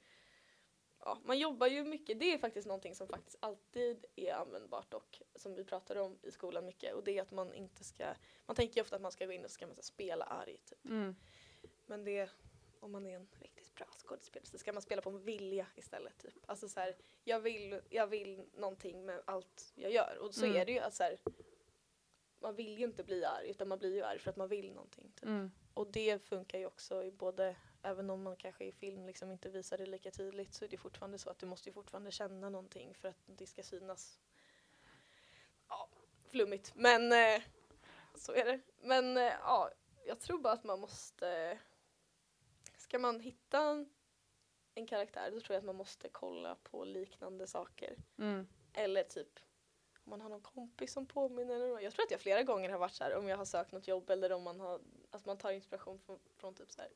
[1.07, 5.21] Ja, man jobbar ju mycket, det är faktiskt någonting som faktiskt alltid är användbart och
[5.35, 8.13] som vi pratar om i skolan mycket och det är att man inte ska,
[8.45, 10.85] man tänker ju ofta att man ska gå in och ska man spela arg typ.
[10.85, 11.15] Mm.
[11.85, 12.29] Men det,
[12.79, 16.17] om man är en riktigt bra skådespelare så ska man spela på en vilja istället.
[16.17, 16.33] Typ.
[16.45, 20.17] Alltså så här, jag vill, jag vill någonting med allt jag gör.
[20.21, 20.57] Och så Mm.
[20.57, 21.17] är det ju att så här,
[22.39, 24.73] man vill ju inte bli arg utan man blir ju arg för att man vill
[24.73, 25.11] någonting.
[25.15, 25.25] Typ.
[25.25, 25.51] Mm.
[25.73, 29.49] Och det funkar ju också i både, även om man kanske i film liksom inte
[29.49, 32.49] visar det lika tydligt så är det fortfarande så att du måste ju fortfarande känna
[32.49, 34.19] någonting för att det ska synas.
[35.69, 35.89] Ja,
[36.25, 36.71] flummigt.
[36.75, 37.41] Men eh,
[38.15, 38.59] så är det.
[38.81, 39.71] Men eh, ja,
[40.05, 41.59] jag tror bara att man måste,
[42.77, 43.85] ska man hitta
[44.75, 47.95] en, karaktär då tror jag att man måste kolla på liknande saker.
[48.17, 48.47] Mm.
[48.73, 49.39] Eller typ
[50.03, 51.55] om man har någon kompis som påminner.
[51.55, 53.71] eller- Jag tror att jag flera gånger har varit så här om jag har sökt
[53.71, 56.91] något jobb eller om man har, alltså man tar inspiration från, från typ så här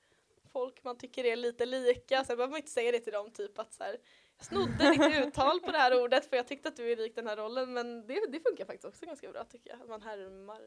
[0.54, 2.24] folk man tycker är lite lika.
[2.24, 3.98] Sen behöver man inte säga det till dem typ att så här
[4.38, 7.16] jag snodde ditt uttal på det här ordet för jag tyckte att du är lik
[7.16, 9.82] den här rollen men det, det funkar faktiskt också ganska bra tycker jag.
[9.82, 10.62] Att man härmar.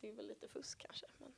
[0.00, 1.06] Det är väl lite fusk kanske.
[1.18, 1.32] Men,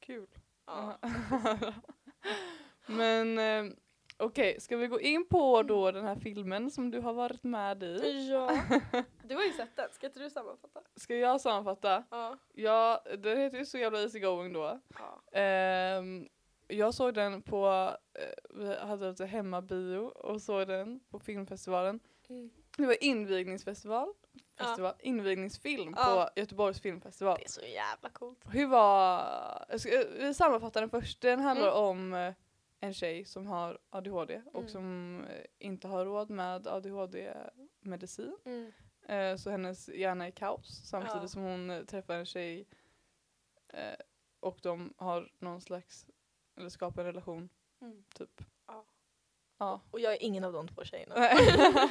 [0.00, 0.28] Kul.
[0.66, 0.98] ja.
[2.86, 3.76] Men eh,
[4.16, 7.82] okej, ska vi gå in på då den här filmen som du har varit med
[7.82, 8.28] i?
[8.30, 8.58] ja.
[9.24, 10.80] Du har ju sett den, ska inte du sammanfatta?
[10.96, 12.04] Ska jag sammanfatta?
[12.10, 12.38] Ja.
[12.54, 14.80] Ja, den heter ju så jävla easy going då.
[14.98, 15.38] ja.
[15.40, 16.28] Ehm,
[16.68, 17.66] jag såg den på,
[18.14, 22.00] eh, vi hade lite hemmabio och såg den på filmfestivalen.
[22.28, 22.50] Mm.
[22.76, 24.14] Det var invigningsfestival,
[24.58, 26.30] festival, invigningsfilm Ja.
[26.34, 27.36] på Göteborgs filmfestival.
[27.38, 28.38] Det är så jävla coolt.
[28.50, 31.80] Hur var, ska, vi sammanfattar den först, den handlar Mm.
[31.84, 32.34] om eh,
[32.80, 34.68] en tjej som har ADHD och Mm.
[34.68, 38.36] som eh, inte har råd med ADHD-medicin.
[38.44, 38.72] Mm.
[39.38, 41.28] Så hennes hjärna är kaos samtidigt Ja.
[41.28, 42.66] som hon träffar en tjej
[44.40, 46.06] och de har någon slags,
[46.56, 47.48] eller skapar en relation
[47.80, 48.04] Mm.
[48.14, 48.40] typ.
[48.66, 48.86] Ja.
[49.58, 49.80] Ja.
[49.90, 51.14] Och jag är ingen av de två tjejerna.
[51.16, 51.36] Nej.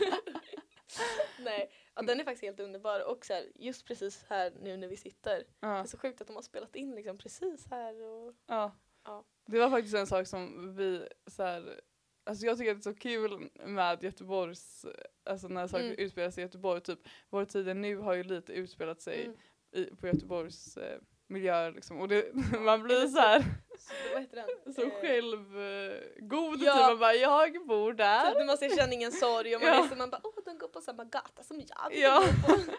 [1.40, 4.88] Nej, ja, den är faktiskt helt underbar och så här, just precis här nu när
[4.88, 5.38] vi sitter.
[5.38, 5.78] Det ja.
[5.78, 8.72] är så sjukt att de har spelat in liksom precis här och ja.
[9.04, 9.26] Ja.
[9.46, 11.82] Det var faktiskt en sak som vi så här,
[12.24, 14.86] alltså jag tycker att det är så kul med Göteborgs,
[15.24, 15.98] alltså när saker Mm.
[15.98, 17.00] utspelar sig i Göteborg, typ
[17.30, 19.38] vår tid nu har ju lite utspelat sig mm.
[19.72, 21.00] i, på Göteborgs eh,
[21.34, 22.26] miljöer liksom och det,
[22.60, 23.40] man blir så här
[23.78, 24.74] så, den?
[24.76, 26.74] så Eh, självgod ja.
[26.74, 28.26] typ, man bara jag bor där.
[28.30, 29.88] Typ när man ser Känn ingen sorg och man, Ja.
[29.90, 32.24] så, man bara åh de går på samma gata som jag Ja.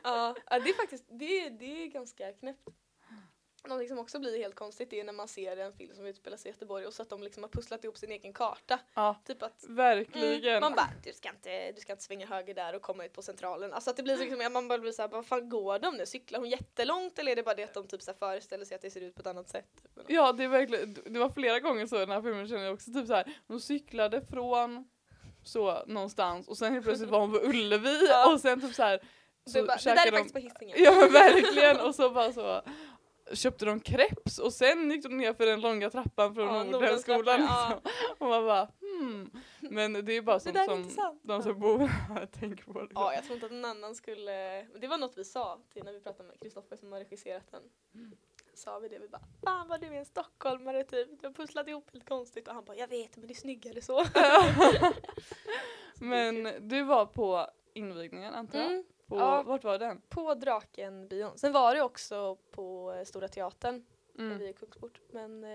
[0.04, 0.34] ja.
[0.50, 2.68] ja det är faktiskt det, är- det är ganska knäppt.
[3.68, 6.48] Någonting som också blir helt konstigt är när man ser en film som utspelar sig
[6.48, 8.78] i Göteborg och så att de liksom har pusslat ihop sin egen karta.
[8.94, 10.44] Ja, Typ att verkligen.
[10.56, 13.12] Mm, man bara, du ska, inte, du ska inte svänga höger där och komma ut
[13.12, 13.72] på centralen.
[13.72, 16.06] Alltså att det blir så liksom, man bara blir såhär, vad fan går de nu?
[16.06, 18.82] Cyklar hon jättelångt eller är det bara det att de typ så föreställer sig att
[18.82, 19.84] det ser ut på ett annat sätt?
[20.06, 22.74] Ja det är verkligen, det var flera gånger så i den här filmen känner jag
[22.74, 23.32] också typ så här.
[23.46, 24.88] de cyklade från
[25.44, 28.32] så någonstans och sen helt plötsligt var hon på Ullevi Ja.
[28.32, 29.00] och sen typ så här
[29.46, 30.76] Så bara, det där är de, faktiskt på Hisingen.
[30.84, 32.62] ja verkligen och så bara så
[33.32, 37.40] köpte de kreps och sen gick de ner för den långa trappan från Ja, Nordenskolan
[37.40, 37.80] liksom.
[38.18, 39.30] och man bara hmm.
[39.60, 42.80] Men det är bara sånt som de som bor här tänker på.
[42.80, 43.02] Liksom.
[43.02, 44.62] Ja, jag tror inte att någon annan skulle...
[44.62, 47.62] Det var något vi sa till när vi pratade med Kristoffer som har regisserat den.
[48.54, 51.68] Sa vi det, vi bara Fan vad du är en stockholmare typ, du har pusslat
[51.68, 54.04] ihop helt konstigt och han bara Jag vet men det är snyggare så.
[56.00, 58.70] Men du var på invigningen antar jag?
[58.70, 59.42] Mm, På, ja.
[59.42, 60.00] Vart var den?
[60.08, 61.38] på Draken-bion.
[61.38, 63.86] Sen var det också på eh, Stora Teatern,
[64.18, 64.38] Mm.
[64.38, 65.00] vi är i Kungsport.
[65.10, 65.50] Men eh,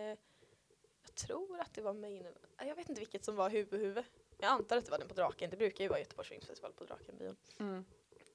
[1.06, 4.04] jag tror att det var main Jag vet inte vilket som var huvudhuvud.
[4.38, 6.84] Jag antar att det var den på Draken, det brukar ju vara Göteborgs filmfestival på
[6.84, 7.36] Drakenbion.
[7.60, 7.86] Mm.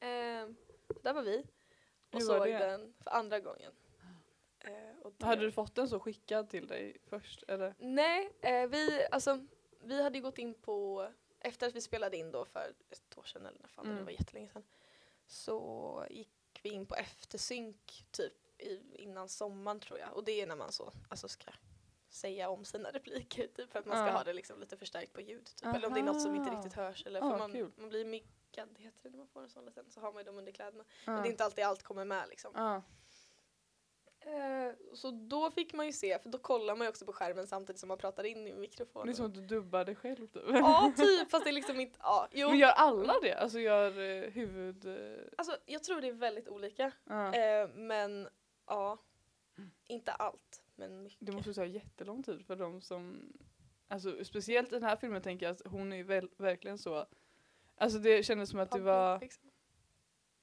[0.01, 0.55] Eh,
[1.03, 1.39] där var vi
[2.13, 2.59] och Hur var såg det?
[2.59, 3.73] den för andra gången.
[4.61, 4.71] Eh,
[5.19, 7.75] det- Hade du fått den så skickad till dig först eller?
[7.79, 9.47] Nej, eh, vi, alltså,
[9.81, 11.09] vi hade gått in på,
[11.41, 13.99] efter att vi spelade in då för ett år sedan eller när fan det Mm.
[13.99, 14.65] nu var jättelänge sedan,
[15.27, 20.13] så gick vi in på eftersynk typ i, innan sommaren tror jag.
[20.13, 21.51] Och det är när man så, alltså ska
[22.09, 25.21] säga om sina repliker typ för att man ska ha det liksom lite förstärkt på
[25.21, 25.75] ljud typ.
[25.75, 27.73] Eller om det är något som inte riktigt hörs eller Ah, för man, kul.
[27.77, 30.25] man blir myggad, heter det när man får en sån liten, så har man ju
[30.25, 30.85] dem under kläderna.
[31.07, 32.83] Men det är inte alltid allt kommer med liksom.
[34.27, 37.47] Eh, så då fick man ju se, för då kollar man ju också på skärmen
[37.47, 39.07] samtidigt som man pratar in i mikrofonen.
[39.07, 40.43] Det är som att du dubbar dig själv typ.
[40.49, 42.49] Ja, typ, fast det är liksom inte, ja, jo.
[42.49, 43.35] Men gör alla det?
[43.35, 44.87] Alltså gör eh, huvud...
[45.39, 46.93] Alltså jag tror det är väldigt olika.
[47.05, 47.35] ja.
[47.35, 48.29] Eh, men
[48.67, 48.99] ja,
[49.87, 51.27] inte allt, men mycket.
[51.27, 53.33] Det måste ta jättelång tid för de som,
[53.89, 57.07] alltså speciellt i den här filmen tänker jag att hon är väl, verkligen så,
[57.77, 59.51] alltså det kändes som att det var, liksom.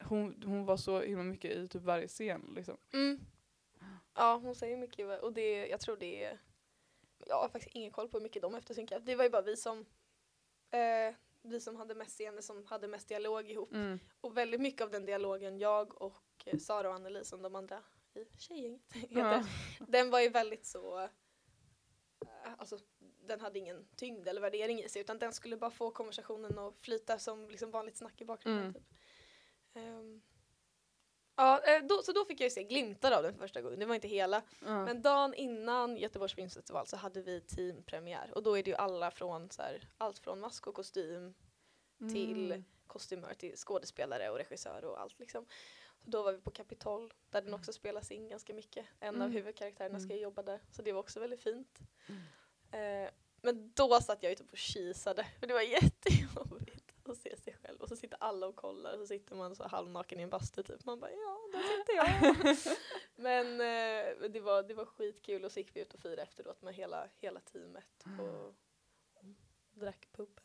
[0.03, 2.77] hon, hon var så himla mycket i typ varje scen liksom.
[2.93, 3.19] Mm.
[4.13, 6.39] Ja, hon säger mycket och det, jag tror det är,
[7.27, 8.99] jag har faktiskt ingen koll på hur mycket de eftersynkar.
[8.99, 9.85] Det var ju bara vi som,
[10.71, 13.73] eh, vi som hade mest scener som hade mest dialog ihop.
[13.73, 13.99] Mm.
[14.21, 17.83] Och väldigt mycket av den dialogen jag och eh, Sara och Anneli som de andra
[18.13, 19.45] i tjejgänget heter, Ja.
[19.87, 21.09] den var ju väldigt så, eh,
[22.57, 22.77] alltså
[23.23, 26.77] den hade ingen tyngd eller värdering i sig utan den skulle bara få konversationen att
[26.79, 28.63] flyta som liksom vanligt snack i bakgrunden.
[28.63, 28.73] Mm.
[28.73, 28.83] Typ.
[29.73, 30.21] Ehm,
[31.35, 33.79] ja, eh, då, så då fick jag ju se glimtar av den för första gången,
[33.79, 34.41] det var inte hela.
[34.65, 34.85] Ja.
[34.85, 39.11] Men dagen innan Göteborgs filmfestival så hade vi teampremiär och då är det ju alla
[39.11, 41.33] från så här, allt från mask och kostym
[42.13, 42.65] till Mm.
[42.87, 45.45] kostymör till skådespelare och regissör och allt liksom.
[46.03, 48.85] Så då var vi på Kapitol där den också spelas in ganska mycket.
[48.99, 49.31] En av Mm.
[49.31, 50.23] huvudkaraktärerna ska Mm.
[50.23, 51.79] jobba där så det var också väldigt fint.
[52.71, 53.09] Eh,
[53.41, 57.53] men då satt jag ju typ och kisade för det var jättejobbigt att se sig
[57.61, 60.29] själv och så sitter alla och kollar och så sitter man så halvnaken i en
[60.29, 60.85] bastu typ.
[60.85, 62.77] Man bara ja, där sitter jag.
[63.15, 66.61] men eh, det, var, det var skitkul och så gick vi ut och firade efteråt
[66.61, 68.55] med hela, hela teamet och
[69.71, 70.43] drack bubbel.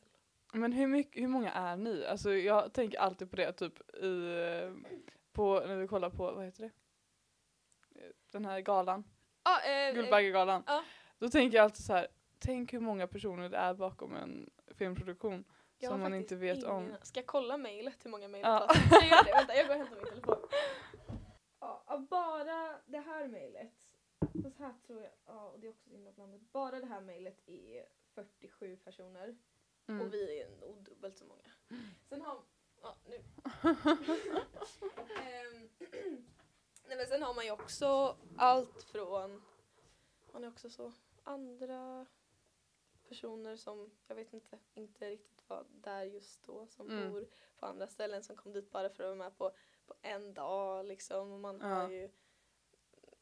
[0.52, 2.06] Men hur, mycket, hur många är ni?
[2.06, 4.92] Alltså jag tänker alltid på det typ i, eh,
[5.32, 6.70] på, när vi kollar på, vad heter det?
[8.00, 9.04] Eh, Den här galan,
[9.42, 10.62] Ah, eh, eh, Guldbaggegalan.
[10.66, 10.85] ja.
[11.18, 15.44] Då tänker jag alltid så här, tänk hur många personer det är bakom en filmproduktion.
[15.79, 16.83] Jag som man inte vet om.
[16.87, 18.69] ingen- Ska jag kolla mejlet hur många mejl Ja.
[18.91, 19.33] jag göra det?
[19.33, 20.49] Vänta, jag går och hämtar min telefon.
[21.61, 23.73] Ja, bara det här mejlet,
[24.43, 26.41] fast här tror jag, ja och det är också så himla blandat.
[26.41, 29.37] Bara det här mejlet är 47 personer
[29.89, 30.01] Mm.
[30.07, 31.51] och vi är nog dubbelt så många.
[32.09, 32.39] Sen har,
[32.83, 33.17] ja nu.
[35.23, 35.69] Ehm,
[36.89, 39.43] Nej men sen har man ju också allt från,
[40.33, 42.07] man är också så andra
[43.09, 47.12] personer som, jag vet inte, inte riktigt var där just då, som Mm.
[47.12, 49.52] bor på andra ställen som kom dit bara för att vara med på,
[49.87, 51.32] på en dag liksom.
[51.32, 51.90] Och man har Ja.
[51.90, 52.11] ju,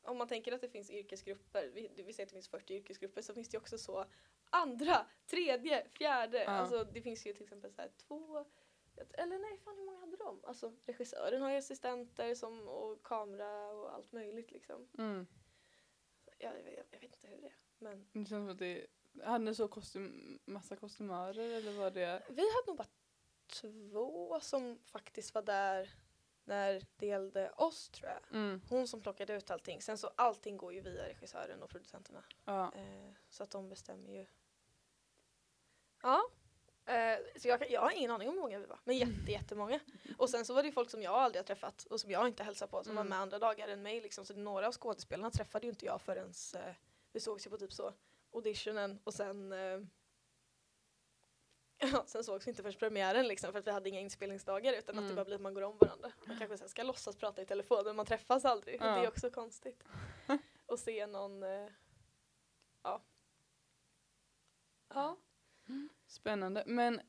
[0.03, 3.23] om man tänker att det finns yrkesgrupper, vi, vi säger att det finns 40 yrkesgrupper,
[3.23, 4.05] så finns det också så
[4.51, 6.39] andra, tredje, fjärde.
[6.45, 6.51] Ja.
[6.51, 8.45] Alltså det finns ju till exempel så här två
[9.13, 10.41] eller nej, fan hur många hade de?
[10.45, 14.89] Alltså regissören har ju assistenter som, och kamera och allt möjligt liksom.
[14.99, 15.27] Mm.
[16.39, 17.57] Jag, jag, jag vet inte hur det är.
[17.79, 18.87] Men Det känns som att det
[19.23, 22.23] hade ni så kostym, massa kostymörer eller var det?
[22.29, 22.89] vi hade nog bara
[23.61, 25.91] två som faktiskt var där
[26.45, 28.37] när det gällde oss tror jag.
[28.39, 28.61] Mm.
[28.69, 29.83] Hon som plockade ut allting.
[29.83, 32.25] Sen så allting går ju via regissören och producenterna.
[32.45, 32.73] Ja.
[32.75, 34.27] Eh, så att de bestämmer ju.
[36.03, 36.23] Ja.
[36.87, 38.79] Eh, så jag, jag har ingen aning om hur många vi var.
[38.85, 39.81] Men jätte, jättemånga.
[40.19, 42.27] Och sen så var det ju folk som jag aldrig har träffat och som jag
[42.27, 43.05] inte hälsat på som Mm.
[43.05, 44.01] var med andra dagar än mig.
[44.01, 44.25] Liksom.
[44.25, 46.75] Så några av skådespelarna träffade ju inte jag förrän eh,
[47.13, 47.95] vi sågs ju på typ så
[48.35, 49.81] auditionen och sen eh,
[51.93, 54.99] Ja, sen sågs vi inte förrän premiären liksom för att vi hade inga inspelningsdagar utan
[54.99, 55.17] att det Mm.
[55.17, 56.13] bara blir att man går om varandra.
[56.27, 58.75] Man kanske här ska låtsas prata i telefon men man träffas aldrig.
[58.75, 59.03] Och det Ja.
[59.05, 59.85] är också konstigt.
[60.67, 61.69] Och se någon, eh,
[62.83, 63.03] ja.
[64.95, 65.17] Ja.
[66.07, 66.63] Spännande.
[66.67, 67.01] Men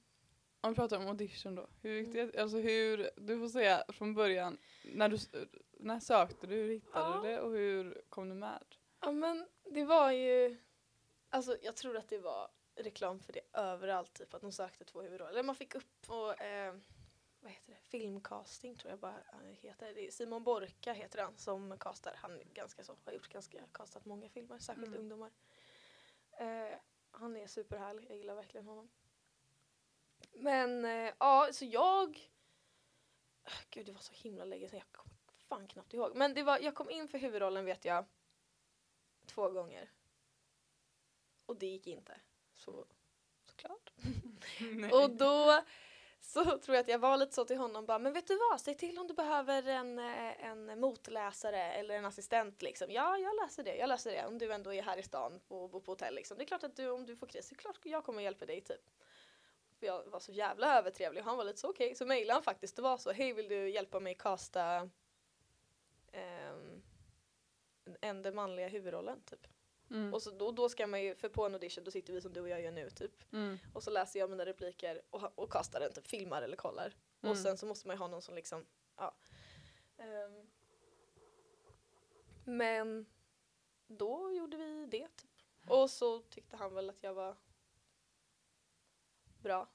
[0.61, 1.69] om vi pratar om audition då.
[1.81, 2.41] Hur gick det?
[2.41, 5.17] Alltså hur, du får säga från början, när, du,
[5.79, 7.21] när sökte du, hur hittade Ja.
[7.23, 8.63] du det och hur kom du med?
[9.01, 10.57] Ja men det var ju,
[11.35, 15.01] alltså jag tror att det var reklam för det överallt, typ att de sökte två
[15.01, 15.31] huvudroller.
[15.31, 16.73] Eller man fick upp på, eh,
[17.39, 19.93] vad heter det, filmcasting tror jag bara eh, heter.
[19.93, 22.13] Det Simon Borka heter han som castar.
[22.17, 24.99] Han ganska så, har gjort ganska, castat många filmer, särskilt Mm.
[24.99, 25.31] ungdomar.
[26.31, 26.77] Eh,
[27.11, 28.89] han är superhärlig, jag gillar verkligen honom.
[30.33, 32.29] Men eh, ja, så jag,
[33.69, 35.15] gud det var så himla länge sedan, jag kommer
[35.49, 36.15] fan knappt ihåg.
[36.15, 38.05] Men det var, jag kom in för huvudrollen vet jag
[39.25, 39.89] två gånger.
[41.45, 42.19] Och det gick inte.
[42.53, 42.85] Så,
[43.43, 43.91] såklart.
[44.91, 45.61] Och då
[46.25, 48.61] så tror jag att jag var lite så till honom bara, men vet du vad,
[48.61, 52.91] säg till om du behöver en, eh, en motläsare eller en assistent liksom.
[52.91, 55.69] Ja, jag läser det, jag läser det om du ändå är här i stan och
[55.69, 56.37] bor på hotell liksom.
[56.37, 58.45] Det är klart att du, om du får kris, det är klart jag kommer hjälpa
[58.45, 58.89] dig typ.
[59.79, 61.95] För jag var så jävla övertrevlig han var lite så okej.
[61.95, 64.89] Så mejlade han faktiskt, det var så, hej vill du hjälpa mig casta
[66.11, 66.83] ehm,
[68.01, 69.47] en den manliga huvudrollen typ.
[69.91, 70.13] Mm.
[70.13, 72.33] Och så då, då ska man ju, för på en audition då sitter vi som
[72.33, 73.33] du och jag gör nu typ.
[73.33, 73.57] Mm.
[73.73, 76.93] Och så läser jag mina repliker och, och kastar den, typ filmar eller kollar.
[77.21, 77.31] Mm.
[77.31, 78.65] Och sen så måste man ju ha någon som liksom,
[78.97, 79.15] ja.
[79.97, 80.47] Ehm,
[82.43, 83.05] Men
[83.87, 85.31] då gjorde vi det typ.
[85.67, 87.35] Och så tyckte han väl att jag var
[89.41, 89.67] bra.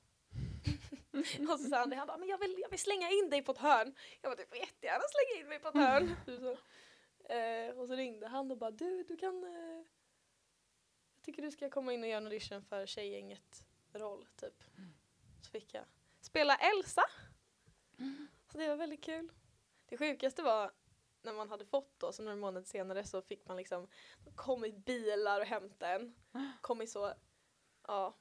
[1.53, 3.43] och så sa han det, han bara, men jag vill, jag vill slänga in dig
[3.43, 3.95] på ett hörn.
[4.21, 6.17] Jag bara, du får jättegärna slänga in mig på ett hörn.
[6.41, 6.57] Så.
[7.35, 9.85] Eh, och så ringde han och bara, du, du kan, eh,
[11.31, 14.65] tycker du ska komma in och göra en audition för Tjejgänget roll typ.
[15.41, 15.85] Så fick jag
[16.21, 17.03] spela Elsa.
[18.53, 19.33] Så det var väldigt kul.
[19.87, 20.73] Det sjukaste var
[21.23, 23.89] när man hade fått då, så några månader senare så fick man liksom,
[24.25, 26.15] då kom i bilar och hämtade en.
[26.61, 27.13] Kom i så,
[27.87, 28.17] ja,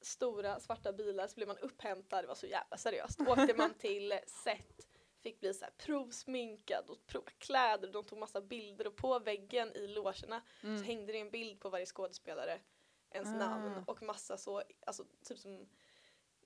[0.00, 3.20] stora svarta bilar så blev man upphämtad, det var så jävla seriöst.
[3.20, 4.87] Åkte man till set,
[5.22, 9.76] fick bli så här provsminkad och prova kläder, de tog massa bilder och på väggen
[9.76, 10.78] i logerna Mm.
[10.78, 12.60] så hängde det en bild på varje skådespelare,
[13.10, 13.32] ens Ah.
[13.38, 15.68] namn och massa så, alltså typ som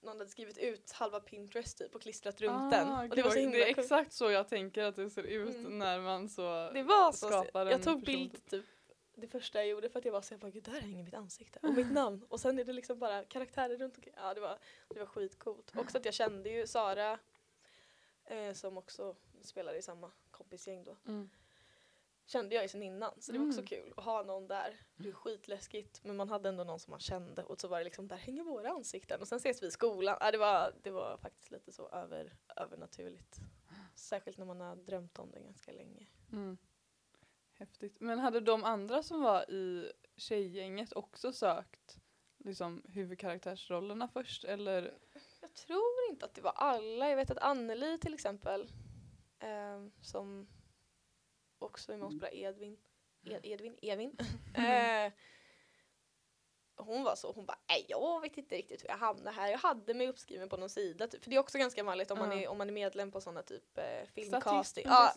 [0.01, 2.89] någon hade skrivit ut halva Pinterest typ och klistrat runt den.
[3.11, 5.55] Och det var så himla det är exakt så jag tänker att det ser ut
[5.57, 5.79] Mm.
[5.79, 7.27] när man så Det var så.
[7.29, 8.65] skapar Jag tog bild typ
[9.15, 11.15] det första jag gjorde för att jag var så jag bara gud där hänger mitt
[11.15, 14.15] ansikte och mitt namn och sen är det liksom bara karaktärer runt omkring.
[14.17, 14.59] Ja det var,
[14.89, 15.73] det var skitcoolt.
[15.77, 17.19] Också att jag kände ju Sara
[18.25, 20.97] eh, som också spelade i samma kompisgäng då.
[21.07, 21.31] Mm.
[22.27, 23.67] Kände jag ju sen innan så det var också Mm.
[23.67, 24.81] kul att ha någon där.
[24.97, 27.85] Det är skitläskigt men man hade ändå någon som man kände och så var det
[27.85, 30.17] liksom där hänger våra ansikten och sen ses vi i skolan.
[30.21, 33.39] Ja, det, var, det var faktiskt lite så över, övernaturligt.
[33.95, 36.07] Särskilt när man har drömt om det ganska länge.
[36.33, 36.59] Mm.
[37.55, 38.01] Häftigt.
[38.01, 41.97] Men hade de andra som var i tjejgänget också sökt
[42.39, 44.99] liksom, huvudkaraktärsrollerna först eller?
[45.43, 47.09] Jag tror inte att det var alla.
[47.09, 48.71] Jag vet att Anneli till exempel,
[49.39, 50.49] ehm, som
[51.59, 52.77] också är med och spelar Edvin,
[53.25, 54.17] Ed, Edvin, Evin.
[54.55, 55.13] eh,
[56.77, 59.51] hon var så, hon bara nej jag vet inte riktigt hur jag hamnade här.
[59.51, 61.23] Jag hade mig uppskriven på någon sida typ.
[61.23, 63.43] För det är också ganska vanligt om, man, är, om man är medlem på sådana
[63.43, 64.85] typ eh, filmcasting.
[64.87, 65.15] Ja,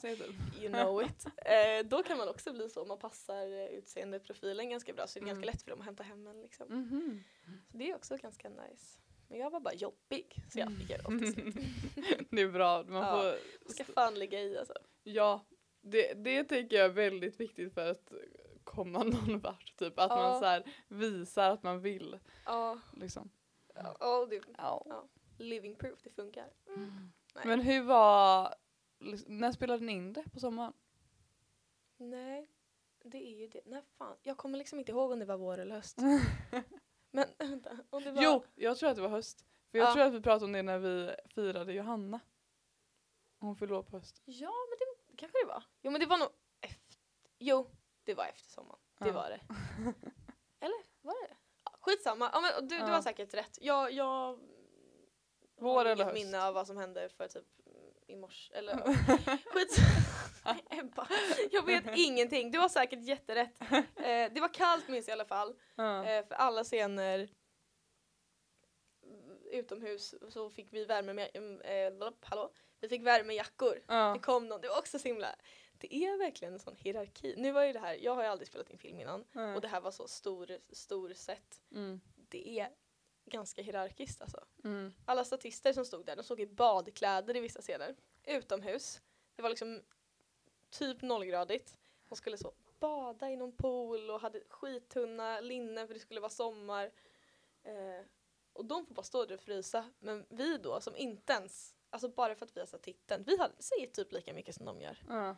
[0.60, 1.26] you know it.
[1.46, 5.24] Eh, då kan man också bli så, man passar eh, utseendeprofilen ganska bra så det
[5.24, 5.36] är Mm.
[5.36, 6.68] ganska lätt för dem att hämta hem en liksom.
[6.68, 7.24] Mhm.
[7.72, 9.00] Så det är också ganska nice.
[9.28, 11.56] Men jag var bara jobbig så jag fick göra till slut.
[12.32, 12.84] det är bra.
[12.84, 13.22] Man Ja.
[13.22, 14.74] får, Ska fan ligga i alltså.
[15.04, 15.46] ja,
[15.82, 18.12] det, det tänker jag är väldigt viktigt för att
[18.64, 19.76] komma någon vart.
[19.78, 20.00] Typ.
[20.00, 20.16] Att Ja.
[20.16, 22.20] man så här visar att man vill.
[22.46, 23.30] Ja, Liksom.
[24.00, 25.08] ja, det, Ja.
[25.38, 26.50] living proof, det funkar.
[27.36, 27.46] Nej.
[27.46, 28.56] Men hur var,
[29.28, 30.74] när spelade ni in det på sommaren?
[31.98, 32.50] Nej,
[33.04, 33.62] det är ju det.
[33.66, 35.98] Nej fan, jag kommer liksom inte ihåg om det var vår eller höst.
[37.16, 38.24] Men vänta, om det var...
[38.24, 39.46] Jo, jag tror att det var höst.
[39.72, 39.94] För jag Ja.
[39.94, 42.20] tror att vi pratade om det när vi firade Johanna.
[43.40, 44.22] Hon fyllde år på höst.
[44.26, 45.64] Ja, men det kanske det var.
[45.82, 46.30] Jo, men det var nog
[46.62, 46.98] efter...
[47.40, 47.72] Jo,
[48.04, 48.80] det var efter sommaren.
[49.00, 49.14] Det Ja.
[49.14, 49.40] var det.
[50.60, 52.88] Eller var det ja, Skitsamma, ja, men du, du Ja.
[52.88, 53.58] har säkert rätt.
[53.62, 54.40] Jag, jag
[55.58, 56.14] Vår har eller inget höst?
[56.26, 57.48] minne av vad som hände för typ
[58.08, 58.54] i morse.
[58.54, 58.76] Eller
[59.54, 59.78] skit.
[60.70, 61.08] Ebba,
[61.52, 62.52] jag vet ingenting.
[62.52, 63.62] Du har säkert jätterätt.
[63.96, 65.56] Eh, det var kallt minns jag i alla fall.
[65.76, 66.06] Ja.
[66.06, 67.30] Eh, för alla scener
[69.04, 72.52] mm, utomhus så fick vi värme med, mm, eh, hallå?
[72.80, 73.82] Vi fick värmejackor.
[73.88, 74.14] Ja.
[74.14, 75.36] Det kom någon, det var också så himla,
[75.78, 77.36] det är verkligen en sån hierarki.
[77.38, 79.56] Nu var ju det här, jag har ju aldrig spelat in film innan Ja.
[79.56, 81.62] och det här var så stor, stor set.
[81.72, 82.02] Mm.
[82.30, 82.70] Det är
[83.26, 84.46] ganska hierarkiskt alltså.
[84.64, 84.94] Mm.
[85.06, 87.96] Alla statister som stod där, de stod i badkläder i vissa scener.
[88.24, 89.02] Utomhus.
[89.36, 89.82] Det var liksom
[90.70, 91.78] typ nollgradigt.
[92.10, 96.30] De skulle så bada i någon pool och hade skittunna linnen för det skulle vara
[96.30, 96.92] sommar.
[97.64, 98.06] Eh,
[98.54, 99.90] och de får bara stå där och frysa.
[100.00, 103.38] Men vi då som inte ens, alltså bara för att vi har sett titeln, vi
[103.38, 105.04] hade, säger typ lika mycket som de gör.
[105.10, 105.36] Ja.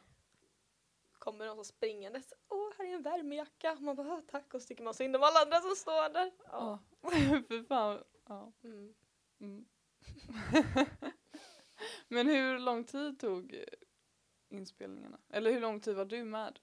[1.20, 3.76] Kommer de så springandes, åh här är en värmejacka.
[3.80, 6.32] Man bara "Ah, tack och så tycker man synd om alla andra som står där.
[6.52, 6.80] Ja.
[7.02, 7.10] Ja.
[7.48, 8.04] För fan.
[8.28, 8.52] Ja.
[8.64, 8.94] Mm.
[9.40, 9.66] Mm.
[12.08, 13.64] Men hur lång tid tog
[14.50, 15.18] inspelningarna?
[15.30, 16.60] Eller hur lång tid var du med?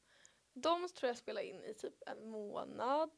[0.53, 3.11] De tror jag spelade in i typ en månad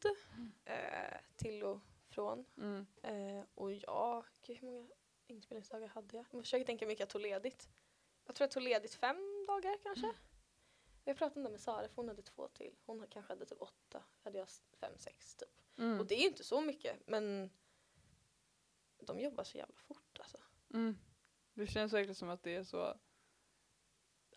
[0.65, 2.45] eh, till och från.
[2.57, 2.87] Mm.
[3.03, 4.89] Eh, och ja, gud, hur många
[5.27, 6.27] inspelningsdagar hade jag?
[6.31, 7.69] Jag försöker tänka hur mycket jag tog ledigt.
[8.27, 10.13] Jag tror jag tog ledigt fem dagar kanske.
[11.09, 12.75] Jag pratade om det med Sara för hon hade två till.
[12.87, 14.03] Hon kanske hade typ åtta.
[14.25, 14.49] Hade jag
[14.81, 15.49] fem, sex typ.
[15.79, 16.01] Mm.
[16.01, 17.51] Och det är ju inte så mycket men
[18.99, 20.39] de jobbar så jävla fort alltså.
[20.75, 20.99] Mm.
[21.55, 22.95] Det känns verkligen som att det är så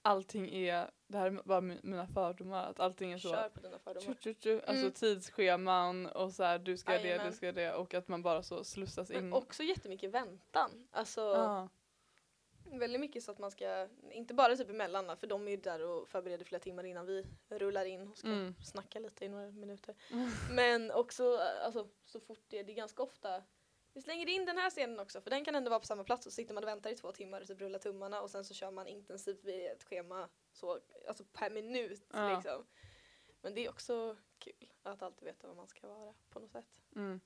[0.02, 3.60] allting är, det här är bara mi- mina fördomar, att allting är så Kör på
[3.62, 4.16] dina tju, fördomar.
[4.22, 4.92] tju, tju, alltså Mm.
[4.94, 7.32] tidsscheman och så här, du ska göra det, Jajamän.
[7.32, 9.24] du ska det och att man bara så slussas in.
[9.30, 10.88] Men också jättemycket väntan.
[10.92, 11.70] Alltså ja.
[12.72, 15.82] Väldigt mycket så att man ska, inte bara typ emellan för de är ju där
[15.82, 18.56] och förbereder flera timmar innan vi rullar in och ska Mm.
[18.64, 19.96] snacka lite i några minuter.
[20.12, 20.30] Mm.
[20.56, 23.44] Men också alltså, så fort det, det är ganska ofta,
[23.94, 26.26] vi slänger in den här scenen också för den kan ändå vara på samma plats
[26.26, 28.46] och så sitter man och väntar i två timmar och så rullar tummarna och sen
[28.46, 32.34] så kör man intensivt vid ett schema så, alltså per minut Ja.
[32.36, 32.66] liksom.
[33.42, 36.82] Men det är också kul att alltid veta vad man ska vara på något sätt.
[36.96, 37.20] Mm.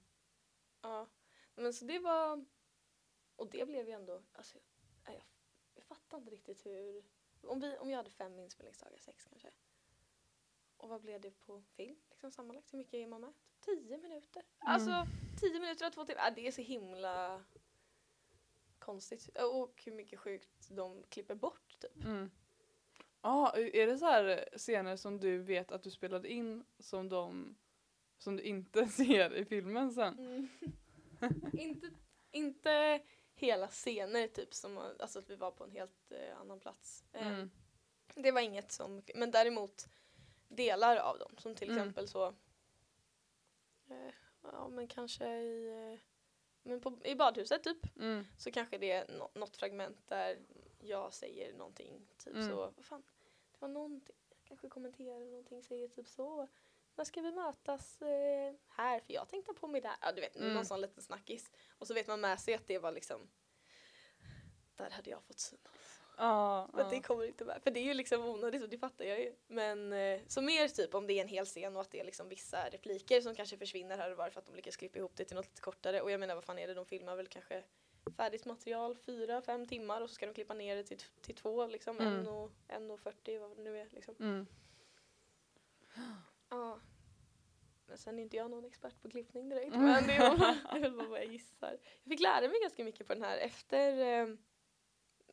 [0.82, 1.08] Ja,
[1.56, 2.46] men så det var,
[3.36, 4.58] och det blev ju ändå, alltså,
[5.06, 5.24] jag,
[5.76, 7.04] jag fattar inte riktigt hur,
[7.42, 9.52] om, vi, om jag hade fem inspelningsdagar, sex kanske.
[10.78, 11.98] Och vad blev det på film?
[12.10, 13.34] Liksom sammanlagt, hur mycket är man med?
[13.60, 14.44] Typ tio minuter?
[14.60, 15.08] Alltså
[15.40, 17.44] tio minuter och två timmar, ja, det är så himla
[18.80, 19.38] konstigt.
[19.38, 22.04] Och hur mycket sjukt de klipper bort typ.
[22.04, 22.32] Mm.
[23.22, 27.56] Ah, är det så här scener som du vet att du spelade in som de
[28.18, 30.20] som du inte ser i filmen sen?
[30.20, 30.48] Mm.
[31.54, 31.90] inte,
[32.32, 33.02] inte
[33.36, 37.04] hela scener typ som alltså att vi var på en helt eh, annan plats.
[37.14, 37.50] Eh, Mm.
[38.16, 39.88] Det var inget som, men däremot
[40.48, 41.78] delar av dem som till Mm.
[41.82, 42.28] exempel så
[43.90, 46.00] eh, ja men kanske i, eh,
[46.64, 48.26] men på, i badhuset typ Mm.
[48.38, 50.40] så kanske det är nå- något fragment där
[50.80, 52.50] jag säger någonting typ Mm.
[52.50, 53.04] så, vad fan,
[53.52, 56.48] det var någonting, jag kanske kommenterar någonting, säger typ så
[56.96, 60.36] när ska vi mötas eh, här för jag tänkte på mig där, ja du vet
[60.36, 60.54] Mm.
[60.54, 63.30] någon sån liten snackis och så vet man med sig att det var liksom
[64.76, 66.00] där hade jag fått synas.
[66.18, 66.90] Ja, Men ja.
[66.92, 67.62] det kommer inte med.
[67.64, 69.36] För det är ju liksom onödigt och det fattar jag ju.
[69.48, 72.04] Men eh, så mer typ om det är en hel scen och att det är
[72.04, 75.16] liksom vissa repliker som kanske försvinner här och var för att de lyckas klippa ihop
[75.16, 76.02] det till något lite kortare.
[76.02, 77.64] Och jag menar vad fan är det, de filmar väl kanske
[78.18, 81.68] färdigt material fyra, fem timmar och så ska de klippa ner det till, till två
[81.68, 82.00] liksom.
[82.00, 82.14] Mm.
[82.14, 84.16] En, och, en och 40 vad det nu är liksom.
[84.20, 84.48] Mm.
[86.54, 86.80] Ja.
[87.86, 89.76] Men sen är inte jag någon expert på klippning direkt.
[89.76, 91.78] Men det är, väl bara vad jag gissar.
[92.04, 94.28] Jag fick lära mig ganska mycket på den här efter eh,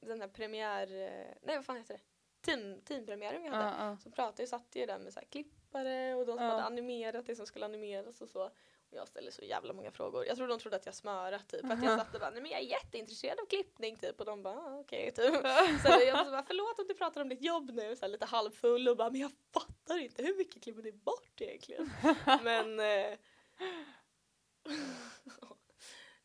[0.00, 2.00] den här premiär, eh, nej vad fan heter det?
[2.40, 3.64] Team, teampremiären vi hade.
[3.64, 3.96] Ja, ja.
[3.96, 7.26] Så pratade jag, satt jag där med så här klippare och de som hade animerat
[7.26, 8.50] det som skulle animeras och så.
[8.92, 10.26] Jag ställde så jävla många frågor.
[10.26, 11.60] Jag tror de trodde att jag smörat typ.
[11.60, 14.20] För att jag satt och bara, nej men jag är jätteintresserad av klippning typ.
[14.20, 15.34] Och de bara, ah, okej typ.
[15.82, 17.96] Så jag var så bara, förlåt om du pratar om ditt jobb nu.
[17.96, 20.22] Så här, lite halvfull och bara, men jag fattar inte.
[20.22, 21.90] Hur mycket klipper ni bort egentligen?
[22.42, 22.86] men eh,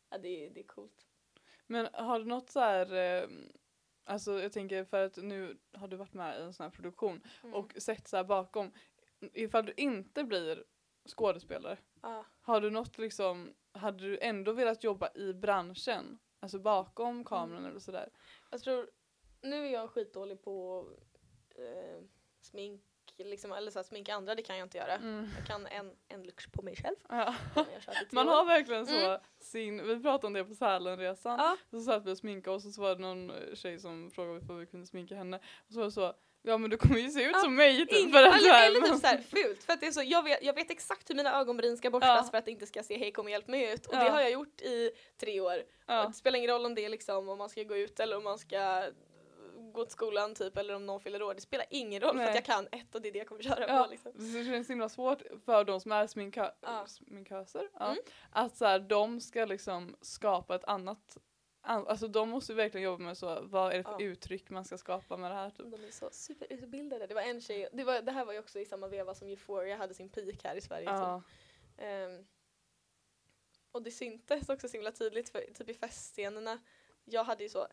[0.10, 1.06] ja, det, är- det är coolt.
[1.68, 2.94] Men har du något så här,
[3.24, 3.30] eh,
[4.04, 7.22] alltså jag tänker för att nu har du varit med i en sån här produktion
[7.44, 7.56] Mm.
[7.56, 8.72] och sett så här bakom,
[9.34, 10.64] ifall du inte blir
[11.08, 11.78] skådespelare,
[12.42, 16.20] har du något liksom, hade du ändå velat jobba i branschen?
[16.40, 17.70] Alltså bakom kameran Mm.
[17.72, 18.10] eller sådär?
[18.52, 18.90] Jag tror,
[19.42, 20.86] nu är jag skitdålig på
[21.56, 22.04] eh,
[22.42, 22.82] smink,
[23.18, 24.94] liksom, eller så här, sminka andra, det kan jag inte göra.
[24.96, 25.28] Mm.
[25.38, 26.96] Jag kan en, en look på mig själv.
[27.10, 27.36] Ja.
[28.12, 29.20] Man har verkligen så Mm.
[29.40, 32.72] sin, vi pratade om det på Sälenresan, Ja, så satt vi och sminkade oss och
[32.72, 35.86] så var det någon tjej som frågade om vi kunde sminka henne och så var
[35.86, 36.14] det så,
[36.46, 38.12] ja men du kommer ju se ut Ja, som mig typ.
[38.12, 40.72] för att eller, typ såhär fult, för att det är så, jag vet, jag vet
[40.72, 42.32] exakt hur mina ögonbryn ska borstas Ja.
[42.32, 43.86] för att det inte ska se hej kom och hjälp mig ut.
[43.86, 44.04] Och Ja.
[44.04, 45.64] det har jag gjort i tre år.
[46.08, 48.24] Det spelar ingen roll om det är liksom om man ska gå ut eller om
[48.24, 48.86] man ska
[49.74, 51.34] gå till skolan typ eller om någon fyller år.
[51.34, 52.30] Det spelar ingen roll för Nej.
[52.30, 54.12] att jag kan ett och det är det jag kommer köra Ja, på liksom.
[54.16, 56.86] det känns himla svårt för de som är sminka Ja.
[56.88, 57.98] sminköser, ja, Mm.
[58.32, 61.22] att så här, de ska liksom skapa ett annat, an,
[61.66, 64.02] alltså de måste verkligen jobba med så, vad är det för Ja.
[64.02, 65.72] uttryck man ska skapa med det här typ.
[65.72, 67.08] De är så superutbildade.
[67.08, 69.28] Det var en tjej, det, var, det här var ju också i samma veva som
[69.28, 70.86] Euphoria hade sin peak här i Sverige.
[70.90, 71.22] Ja.
[71.78, 72.26] Ehm,
[73.72, 76.60] och det syntes också så himla tydligt för typ i festscenerna.
[77.06, 77.68] Jag hade ju så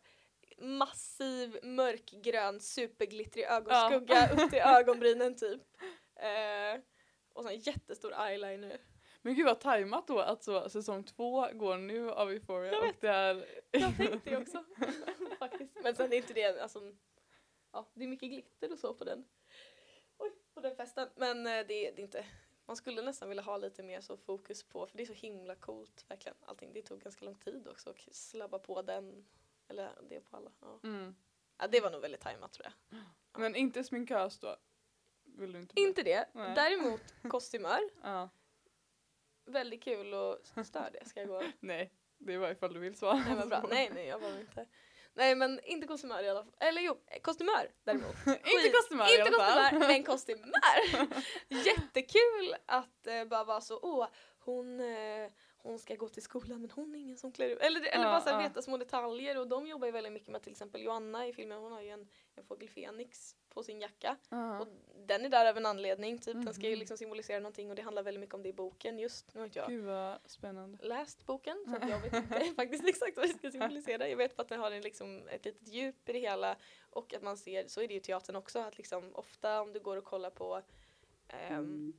[0.57, 5.61] massiv mörkgrön superglittrig ögonskugga upp till ögonbrynen typ.
[6.15, 6.81] Eh,
[7.33, 8.77] och så en jättestor eyeliner.
[9.25, 12.87] Men gud vad tajmat då att så, säsong två går nu av Euphoria Jag och
[12.87, 13.01] vet.
[13.01, 14.63] det är Jag tänkte det också.
[15.39, 15.73] Faktiskt.
[15.83, 16.93] Men sen är inte det, alltså,
[17.71, 19.25] ja, det är mycket glitter och så på den.
[20.17, 21.09] Oj, på den festen.
[21.15, 22.25] Men eh, det, det är inte,
[22.65, 25.55] man skulle nästan vilja ha lite mer så fokus på, för det är så himla
[25.55, 26.37] coolt verkligen.
[26.45, 29.25] Allting, det tog ganska lång tid också att slabba på den,
[29.67, 30.51] eller det på alla.
[30.61, 30.79] Ja.
[30.83, 31.15] mm.
[31.57, 32.99] Ja, det var nog väldigt tajmat tror jag.
[33.41, 34.55] Men inte sminkös då?
[35.23, 35.83] Vill du inte bli?
[35.83, 36.29] Inte det.
[36.33, 36.55] Nej.
[36.55, 37.79] Däremot kostymör.
[38.03, 38.29] Ja.
[39.45, 41.05] Väldigt kul och stör det.
[41.05, 41.41] Ska jag gå?
[41.59, 43.23] Nej, det var ifall du vill svara.
[43.27, 43.65] Nej men bra.
[43.69, 44.65] Nej nej jag var inte.
[45.13, 46.53] Nej men inte kostymör i alla fall.
[46.59, 48.15] Eller jo, kostymör däremot.
[48.27, 51.07] inte kostymör Inte kostymör, men kostymör!
[51.47, 54.07] Jättekul att eh, bara vara så, åh,
[54.39, 55.31] hon, eh,
[55.63, 57.59] hon ska gå till skolan men hon är ingen som klär ut.
[57.59, 58.47] Eller, eller Ja, bara så här, ja.
[58.47, 61.57] veta små detaljer och de jobbar ju väldigt mycket med till exempel Joanna i filmen,
[61.61, 64.17] hon har ju en, en fågel Fenix på sin jacka.
[64.29, 64.59] Ja.
[64.59, 66.33] Och den är där av en anledning, typ.
[66.45, 66.79] den ska ju Mhm.
[66.79, 69.33] liksom symbolisera någonting och det handlar väldigt mycket om det i boken just.
[69.33, 70.77] Nu har inte jag Gud vad spännande.
[70.87, 74.07] läst boken så jag vet inte faktiskt exakt vad det ska symbolisera.
[74.07, 76.57] Jag vet bara att den har en, liksom, ett litet djup i det hela
[76.89, 79.79] och att man ser, så är det ju teatern också, att liksom ofta om du
[79.79, 80.61] går och kollar på
[81.27, 81.93] ehm,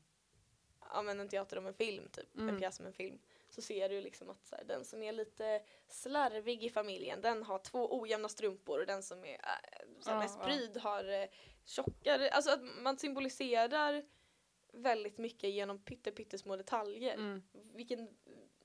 [0.92, 2.48] ja, men en teater om en film typ, Mm.
[2.48, 3.18] en pjäs om en film,
[3.54, 7.58] så ser du liksom att här, den som är lite slarvig i familjen den har
[7.58, 11.28] två ojämna strumpor och den som är äh, så här, mest pryd har eh,
[11.64, 14.04] tjockare, alltså att man symboliserar
[14.72, 17.14] väldigt mycket genom pytte pyttesmå detaljer.
[17.14, 17.42] Mm.
[17.52, 18.08] Vilken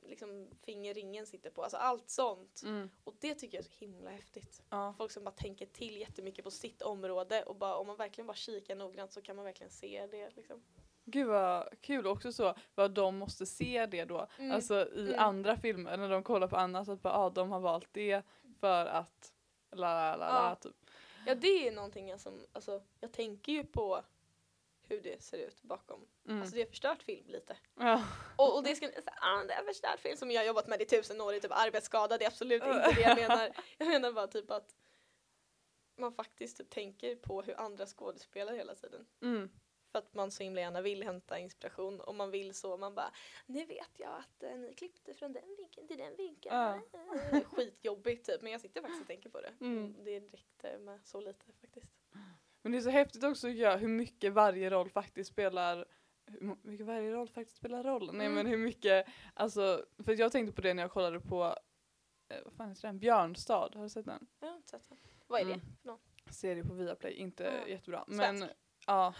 [0.09, 2.61] liksom, finger ringen sitter på, alltså allt sånt.
[2.65, 2.89] Mm.
[3.03, 4.63] Och det tycker jag är så himla häftigt.
[4.69, 4.93] Ja.
[4.97, 8.37] Folk som bara tänker till jättemycket på sitt område och bara, om man verkligen bara
[8.37, 10.29] kikar noggrant så kan man verkligen se det.
[10.35, 10.63] Liksom.
[11.11, 14.27] Gud vad kul också så vad de måste se det då.
[14.37, 14.51] Mm.
[14.51, 15.19] Alltså i Mm.
[15.19, 18.21] andra filmer när de kollar på annat att bara, ah, de har valt det
[18.59, 19.33] för att
[19.71, 20.75] la la la la typ.
[21.25, 24.03] Ja det är någonting jag som, alltså jag tänker ju på
[24.87, 26.07] hur det ser ut bakom.
[26.27, 26.41] Mm.
[26.41, 27.57] Alltså det är förstört film lite.
[27.79, 28.03] ja.
[28.35, 28.91] Och, och det ska så,
[29.21, 31.51] ah, det är förstört film som jag har jobbat med i tusen år, i typ
[31.53, 33.49] arbetsskada, det är absolut inte det jag menar.
[33.77, 34.75] Jag menar bara typ att
[35.97, 39.05] man faktiskt typ tänker på hur andra skådespelar hela tiden.
[39.21, 39.49] Mm.
[39.91, 43.11] För att man så himla gärna vill hämta inspiration och man vill så, man bara
[43.45, 46.55] Nu vet jag att eh, ni klippte från den vinkeln till den vinkeln.
[46.55, 46.81] Ja.
[47.45, 49.53] Skitjobbigt typ, men jag sitter faktiskt och tänker på det.
[49.61, 49.95] Mm.
[50.03, 51.91] Det räckte med så lite faktiskt.
[52.61, 55.85] Men det är så häftigt också tycker jag, hur mycket varje roll faktiskt spelar
[56.25, 58.09] hur mycket varje roll faktiskt spelar roll.
[58.13, 58.33] Nej Mm.
[58.35, 61.43] men hur mycket, alltså, för jag tänkte på det när jag kollade på,
[62.29, 64.27] eh, vad fan heter den, Björnstad, har du sett den?
[64.39, 64.97] Jag har inte sett den.
[65.27, 65.65] Vad är det Mm.
[65.81, 65.99] för någon?
[66.31, 67.67] Serie på Viaplay, inte Ja.
[67.67, 68.03] jättebra.
[68.07, 68.55] Men, Svensk?
[68.87, 69.13] ja.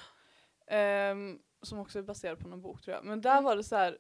[0.70, 3.06] Ehm, som också är baserad på någon bok tror jag.
[3.06, 3.44] Men där Mm.
[3.44, 3.98] var det så här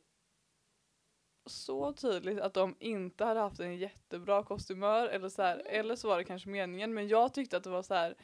[1.45, 5.79] så tydligt att de inte hade haft en jättebra kostymör eller så här, Mm.
[5.79, 8.15] eller så var det kanske meningen men jag tyckte att det var så här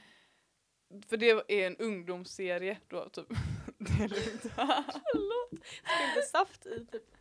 [1.08, 3.28] för det är en ungdomsserie då typ.
[3.78, 4.43] det är lugnt.
[5.72, 7.14] Spillde saft i typ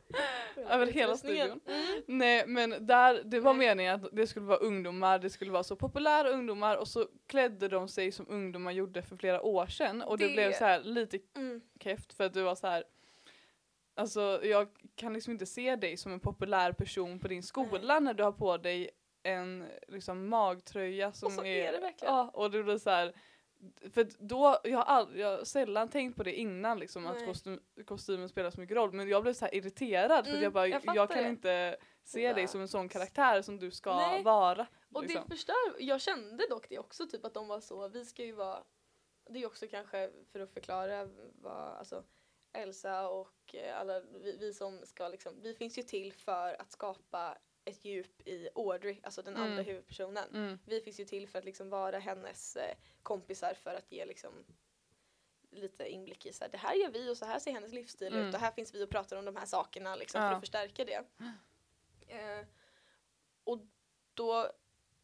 [0.57, 1.61] Över hela studion.
[1.66, 2.02] Mm.
[2.07, 3.68] Nej men där, det var Nej.
[3.68, 7.68] meningen att det skulle vara ungdomar, det skulle vara så populära ungdomar och så klädde
[7.68, 10.80] de sig som ungdomar gjorde för flera år sedan och det, Det- blev så här
[10.80, 11.61] lite Mm.
[11.80, 12.84] keft för att det var så här.
[13.96, 18.14] Alltså jag kan liksom inte se dig som en populär person på din skola när
[18.14, 18.90] du har på dig
[19.22, 22.14] en liksom magtröja som så är det verkligen.
[22.14, 23.12] Ja, och det blir så här.
[23.92, 27.60] För då, jag har, all, jag har sällan tänkt på det innan liksom att kostym,
[27.84, 30.66] kostymen spelar så mycket roll men jag blev så här irriterad för Mm, jag bara,
[30.66, 31.28] jag jag, kan det.
[31.28, 34.22] inte se dig som en sån karaktär som du ska Nej.
[34.22, 34.66] vara.
[34.92, 35.28] Och det liksom.
[35.28, 38.64] förstör, jag kände dock det också, typ att de var så, vi ska ju vara,
[39.30, 41.08] det är också kanske för att förklara
[41.42, 42.04] vad, alltså
[42.52, 46.72] Elsa och eh, alla vi, vi som ska liksom, vi finns ju till för att
[46.72, 49.64] skapa ett djup i Audrey, alltså den andra Mm.
[49.64, 50.28] huvudpersonen.
[50.34, 50.58] Mm.
[50.66, 54.44] Vi finns ju till för att liksom vara hennes eh, kompisar för att ge liksom
[55.50, 58.14] lite inblick i så här, det här gör vi och så här ser hennes livsstil
[58.14, 58.28] Mm.
[58.28, 60.34] ut och här finns vi och pratar om de här sakerna liksom för Ja.
[60.34, 61.04] att förstärka det.
[62.06, 62.46] Eh,
[63.44, 63.58] och
[64.14, 64.50] då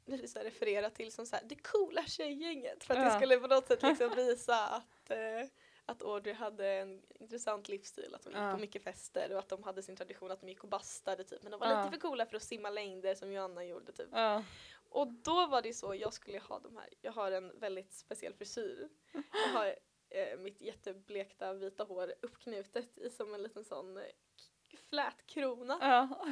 [0.05, 3.17] vill här referera till som så här, det coola tjejgänget för att det Ja.
[3.17, 5.47] skulle på något sätt liksom visa att eh,
[5.91, 8.53] att Audrey hade en intressant livsstil, att hon gick Ja.
[8.53, 11.43] på mycket fester och att de hade sin tradition att de gick och bastade typ.
[11.43, 11.79] Men de var Ja.
[11.85, 14.09] lite för coola för att simma längder som Joanna gjorde typ.
[14.13, 14.45] Ja.
[14.93, 18.35] Och då var det så, jag skulle ha de här, jag har en väldigt speciell
[18.35, 18.89] frisyr.
[19.13, 19.67] Jag har
[20.11, 24.03] eh, mitt jätteblekta vita hår uppknutet i som en liten sån eh,
[24.71, 25.79] k- flät krona.
[25.81, 26.27] Ja.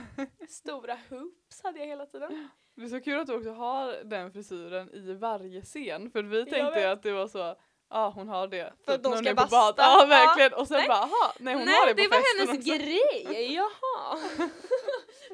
[0.48, 2.48] Stora hoops hade jag hela tiden.
[2.74, 6.44] Det är så kul att du också har den frisyren i varje scen för vi
[6.44, 6.86] tänkte vet.
[6.86, 7.56] att det var så
[7.91, 8.72] Ja hon har det.
[8.84, 9.51] För typ att de ska på bad.
[9.51, 9.82] basta.
[9.82, 10.89] Ja verkligen och sen Nej.
[10.89, 12.70] bara aha, nej hon Nej, har det på det var hennes också.
[12.76, 14.18] grej, jaha.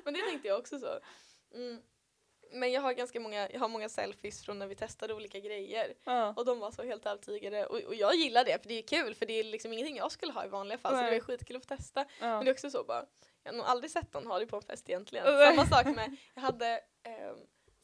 [0.05, 0.99] Men det tänkte jag också så.
[1.55, 1.81] Mm.
[2.53, 5.95] Men jag har ganska många, jag har många selfies från när vi testade olika grejer.
[6.05, 6.35] Ja.
[6.37, 7.67] Och de var så helt övertygade.
[7.67, 10.13] Och, och jag gillar det för det är kul för det är liksom ingenting jag
[10.13, 11.11] skulle ha i vanliga fall så Nej.
[11.11, 12.01] det var skitkul att testa.
[12.21, 12.27] Ja.
[12.27, 13.05] Men det är också så bara,
[13.43, 15.27] jag har nog aldrig sett någon ha det på en fest egentligen.
[15.27, 17.37] Samma sak med, jag hade ehm,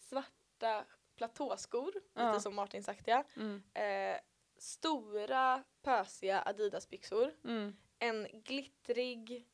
[0.09, 0.85] svarta
[1.16, 2.29] platåskor, Ja.
[2.29, 3.25] lite som Martin sagt ja.
[3.37, 3.62] Mm.
[3.75, 4.21] Eh,
[4.61, 7.34] stora pösiga Adidas-byxor.
[7.44, 7.76] Mm.
[7.98, 9.46] En glittrig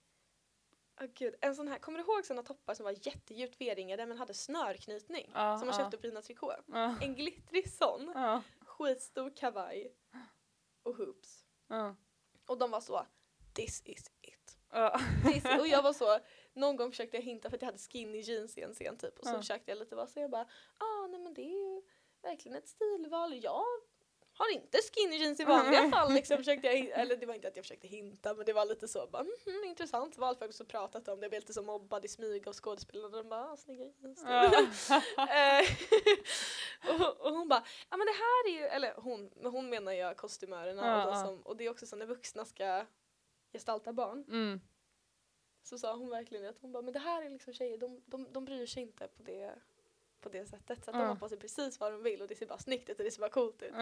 [1.00, 4.18] Åh gud, en sån här, kommer du ihåg såna toppar som var jättedjupt V-ringade men
[4.18, 5.30] hade snörknytning?
[5.34, 5.84] Ja, som man ja.
[5.84, 6.56] köpte på Pina Tricot.
[6.66, 6.96] Ja.
[7.00, 8.42] En glittrig sån, Ja.
[8.66, 9.94] skitstor kavaj
[10.82, 11.44] och hoops.
[12.46, 13.06] Och de var så,
[13.52, 14.58] this is it.
[15.24, 16.18] This, och jag var så,
[16.52, 19.18] någon gång försökte jag hinta för att jag hade skinny jeans i en scen typ.
[19.18, 20.48] Och så försökte jag lite vara så jag bara,
[20.78, 21.82] ah nej men det är ju
[22.22, 23.44] verkligen ett stilval.
[23.44, 23.64] Jag
[24.36, 27.56] har inte skinny jeans i vanliga fall liksom försökte jag, eller det var inte att
[27.56, 30.52] jag försökte hinta men det var lite så bara, mhm, intressant val för jag har
[30.52, 33.16] också pratat om det, jag blev lite så mobbad i smyg av skådespelarna.
[33.16, 34.24] De bara, ah, snygga jeans.
[35.18, 35.64] Eh,
[37.00, 39.92] och, och hon bara, ja men det här är ju, eller hon, men hon menar
[39.92, 42.86] jag kostymörerna och, som, och det är också så när vuxna ska
[43.52, 44.60] gestalta barn Mm.
[45.62, 48.32] så sa hon verkligen att hon bara, men det här är liksom tjejer, de, de,
[48.32, 49.54] de bryr sig inte på det,
[50.26, 50.84] på det sättet.
[50.84, 52.88] Så att de har på sig precis vad de vill och det ser bara snyggt
[52.88, 53.72] ut och det ser bara coolt ut.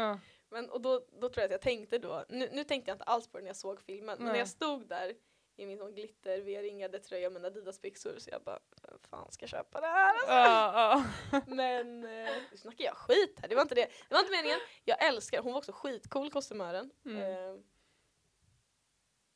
[0.49, 3.05] Men, och då, då tror jag att jag tänkte då, nu, nu tänkte jag inte
[3.05, 5.15] alls på det när jag såg filmen, men när jag stod där
[5.57, 9.81] i min sån glitter V-ringade tröja med Adidas-byxor så jag bara, vem fan ska köpa
[9.81, 10.15] det här?
[10.15, 10.33] Alltså.
[10.33, 11.41] Ja, ja.
[11.47, 13.89] Men eh, nu snackar jag skit här, det var inte det.
[14.09, 14.59] Det var inte meningen.
[14.85, 16.91] Jag älskar, hon var också skitcool kostymören.
[17.05, 17.23] Mm.
[17.23, 17.61] Eh,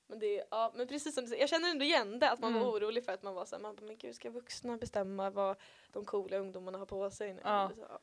[0.09, 2.51] men det, ja men precis som du säger, jag känner ändå igen det att man
[2.53, 2.65] Mm.
[2.65, 5.57] var orolig för att man var såhär, man bara, men gud ska vuxna bestämma vad
[5.93, 7.41] de coola ungdomarna har på sig nu?
[7.45, 7.71] Ja.
[7.75, 7.99] Så, ja.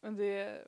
[0.00, 0.66] Men det...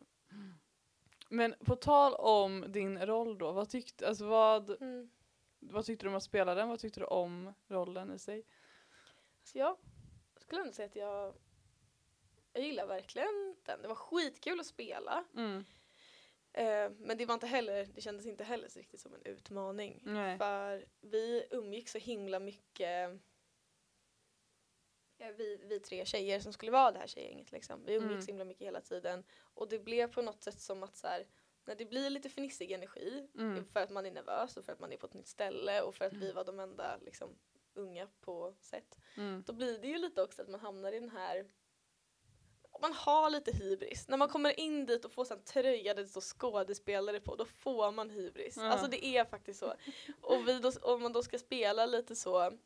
[1.29, 5.11] Men på tal om din roll då, vad tyckte, alltså vad, Mm.
[5.59, 6.69] vad tyckte du om att spela den?
[6.69, 8.45] Vad tyckte du om rollen i sig?
[9.45, 9.77] Så jag
[10.37, 11.35] skulle ändå säga att jag,
[12.53, 13.83] jag gillar verkligen den.
[13.83, 15.25] Det var skitkul att spela.
[15.37, 15.65] Mm.
[16.55, 20.03] Eh, men det var inte heller, det kändes inte heller så riktigt som en utmaning.
[20.05, 20.39] Nej.
[20.39, 23.11] För vi umgick så himla mycket
[25.19, 27.85] eh, vi, vi tre tjejer som skulle vara det här tjejgänget liksom.
[27.85, 28.23] Vi umgicks Mm.
[28.23, 29.25] så himla mycket hela tiden.
[29.41, 31.27] Och det blev på något sätt som att så här,
[31.65, 33.65] när det blir lite fnissig energi Mm.
[33.65, 35.95] för att man är nervös och för att man är på ett nytt ställe och
[35.95, 37.39] för att vi var de enda liksom,
[37.75, 38.99] unga på set.
[39.17, 39.43] Mm.
[39.47, 41.47] Då blir det ju lite också att man hamnar i den här
[42.83, 44.09] man har lite hybris.
[44.09, 47.45] När man kommer in dit och får en tröja där det står skådespelare på, då
[47.45, 48.57] får man hybris.
[48.57, 48.69] Ja.
[48.69, 49.75] Alltså det är faktiskt så.
[50.21, 52.59] Och vi då, om man då ska spela lite så, mm,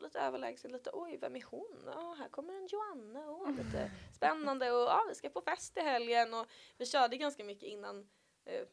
[0.00, 1.82] lite överlägset, lite oj, vem är hon?
[1.86, 5.80] Ja, här kommer en Joanna, oh, lite spännande och ja, vi ska på fest i
[5.80, 8.08] helgen och vi körde ganska mycket innan
[8.44, 8.66] eh,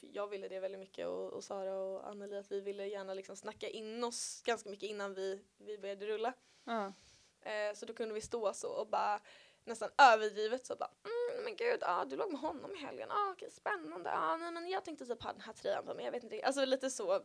[0.00, 3.36] jag ville det väldigt mycket och, och Sara och Anneli att vi ville gärna liksom
[3.36, 6.32] snacka in oss ganska mycket innan vi, vi började rulla.
[7.46, 9.20] Eh, så då kunde vi stå så och bara
[9.66, 13.30] nästan överdrivet så bara mm, men gud, ah, du låg med honom i helgen, ah,
[13.30, 16.12] okej, spännande, ah, nej men jag tänkte typ ha den här tröjan på mig, jag
[16.12, 17.22] vet inte, alltså lite så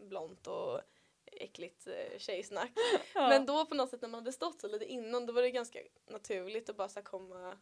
[0.00, 0.80] blont och
[1.26, 2.72] äckligt eh, tjejsnack.
[3.14, 3.28] Ja.
[3.28, 5.50] Men då på något sätt när man hade stått så lite innan då var det
[5.50, 7.58] ganska naturligt att bara så komma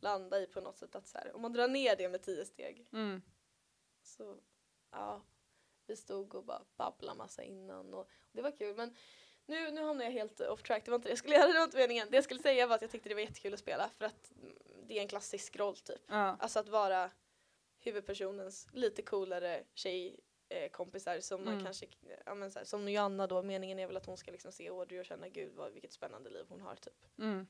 [0.00, 2.44] landa i på något sätt att så här, om man drar ner det med tio
[2.44, 3.22] steg Mm.
[4.02, 4.36] så
[4.90, 5.22] ja,
[5.86, 8.96] vi stod och bara babblade massa innan och, och det var kul men
[9.46, 11.58] nu, nu hamnar jag helt off track, det var inte det jag skulle göra, det
[11.58, 12.08] var inte meningen.
[12.10, 14.32] Det jag skulle säga var att jag tyckte det var jättekul att spela för att
[14.86, 16.00] det är en klassisk roll typ.
[16.06, 16.36] Ja.
[16.40, 17.10] Alltså att vara
[17.78, 21.64] huvudpersonens lite coolare tjej eh, kompisar som man Mm.
[21.64, 21.86] kanske,
[22.26, 24.68] ja men så här, som Joanna då, meningen är väl att hon ska liksom se
[24.68, 27.18] Audrey och känna gud vad, vilket spännande liv hon har typ.
[27.18, 27.46] Mm.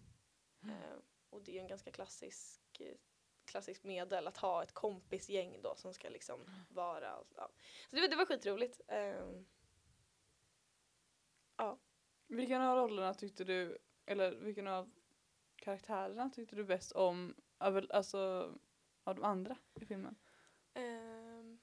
[0.64, 0.98] Eh,
[1.30, 2.94] och det är en ganska klassisk eh,
[3.44, 7.48] klassisk medel att ha ett kompisgäng då som ska liksom vara ja.
[7.90, 8.80] Så det, var- det var skitroligt.
[8.88, 9.46] Ehm,
[12.32, 14.90] Vilken av rollerna tyckte du, eller vilken av
[15.56, 18.18] karaktärerna tyckte du bäst om, alltså
[19.04, 20.16] av de andra i filmen?
[20.74, 21.58] ehm,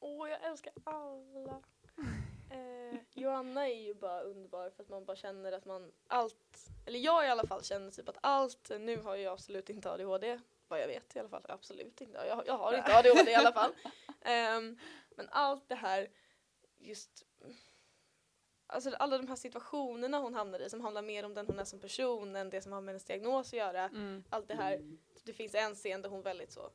[0.00, 1.62] Åh, jag älskar alla.
[2.50, 6.98] Eh, Joanna är ju bara underbar för att man bara känner att man allt, eller
[6.98, 10.80] jag i alla fall känner typ att allt, nu har jag absolut inte ADHD, vad
[10.80, 13.72] jag vet i alla fall, absolut inte, jag, jag har inte ADHD i alla fall.
[14.20, 14.78] Ehm,
[15.10, 16.08] men allt det här,
[16.78, 17.26] just
[18.66, 21.64] Alltså alla de här situationerna hon hamnar i som handlar mer om den hon är
[21.64, 23.82] som person än det som har med hennes diagnos att göra.
[23.84, 24.24] Mm.
[24.30, 26.70] Allt det här, det finns en scen där hon väldigt så,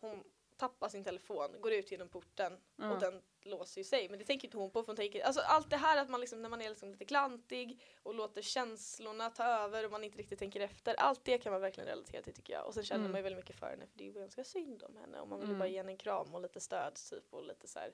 [0.00, 0.24] hon
[0.56, 2.92] tappar sin telefon, går ut genom porten Ja.
[2.92, 4.08] och den låser ju sig.
[4.08, 6.20] Men det tänker inte hon på för hon tänker, alltså allt det här att man
[6.20, 10.18] liksom, när man är liksom lite klantig och låter känslorna ta över och man inte
[10.18, 10.94] riktigt tänker efter.
[10.98, 12.66] Allt det kan man verkligen relatera till tycker jag.
[12.66, 13.12] Och sen känner Mm.
[13.12, 15.28] man ju väldigt mycket för henne för det är ju ganska synd om henne och
[15.28, 15.58] man vill ju Mm.
[15.58, 17.92] bara ge henne en kram och lite stöd typ och lite så här,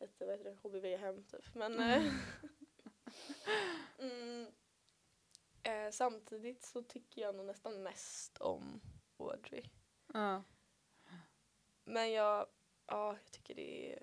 [0.00, 1.54] lite vad heter det, HBV-hem typ.
[1.54, 2.14] Men eh,
[3.98, 4.46] mm,
[5.62, 8.80] eh, samtidigt så tycker jag nog nästan mest om
[9.16, 9.62] Audrey.
[10.12, 10.42] Ja.
[11.84, 12.46] Men jag,
[12.86, 14.02] ja, jag tycker det är...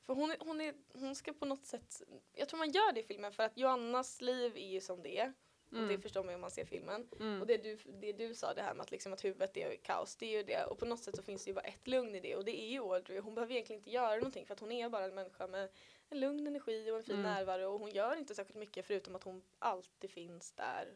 [0.00, 2.02] För hon, är, hon, är, hon ska på något sätt...
[2.32, 5.18] Jag tror man gör det i filmen för att Joannas liv är ju som det
[5.18, 5.32] är.
[5.70, 6.02] Och det Mm.
[6.02, 7.08] förstår man ju om man ser filmen.
[7.20, 7.40] Mm.
[7.40, 10.16] Och det du, det du sa, det här med att, liksom att huvudet är kaos,
[10.16, 10.64] det är ju det.
[10.64, 12.36] Och på något sätt så finns det ju bara ett lugn i det.
[12.36, 13.18] Och det är ju Audrey.
[13.20, 15.68] Hon behöver egentligen inte göra någonting för att hon är bara en människa med
[16.08, 17.32] en lugn energi och en fin Mm.
[17.32, 17.72] närvaro.
[17.72, 20.88] Och hon gör inte särskilt mycket förutom att hon alltid finns där.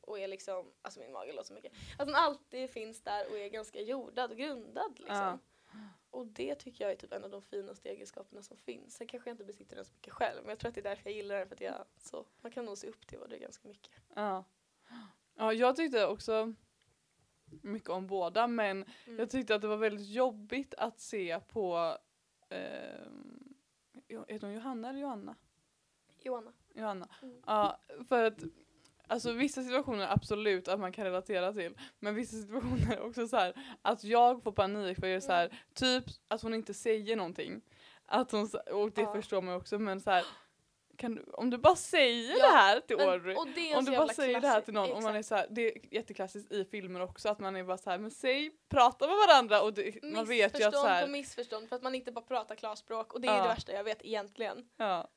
[0.00, 1.72] Och är liksom, alltså min mage låter så mycket.
[1.98, 5.16] Att hon alltid finns där och är ganska jordad och grundad liksom.
[5.16, 5.38] Ja.
[6.10, 8.94] Och det tycker jag är typ en av de finaste egenskaperna som finns.
[8.96, 10.40] Sen kanske jag inte besitter den så mycket själv.
[10.42, 11.48] Men jag tror att det är därför jag gillar den.
[11.48, 13.92] För att jag, så, man kan nog se upp till Audrey ganska mycket.
[14.14, 14.44] Ja.
[15.34, 16.54] ja, jag tyckte också
[17.62, 19.18] mycket om båda men Mm.
[19.18, 21.98] jag tyckte att det var väldigt jobbigt att se på
[24.08, 25.36] Jo- heter hon Johanna eller Johanna?
[26.22, 26.52] Joanna.
[26.74, 27.08] Johanna.
[27.22, 27.42] Mm.
[27.46, 28.38] Ja, för att
[29.06, 33.52] alltså vissa situationer absolut att man kan relatera till men vissa situationer också så här
[33.82, 37.60] att jag får panik för jag är så här typ att hon inte säger någonting.
[38.06, 39.12] Att hon, och det Ja.
[39.14, 40.24] förstår man också men så här
[40.98, 43.36] du, om du bara säger Ja, det här till Men- Audrey
[43.76, 45.94] om du bara säger det här till någon, om man är så här, det är
[45.94, 49.62] jätteklassiskt i filmer också att man är bara så här, men säg, prata med varandra
[49.62, 52.24] och det, man vet ju att så här, på missförstånd för att man inte bara
[52.24, 53.42] pratar klarspråk och det är Ja.
[53.42, 54.68] det värsta jag vet egentligen.
[54.76, 55.08] ja,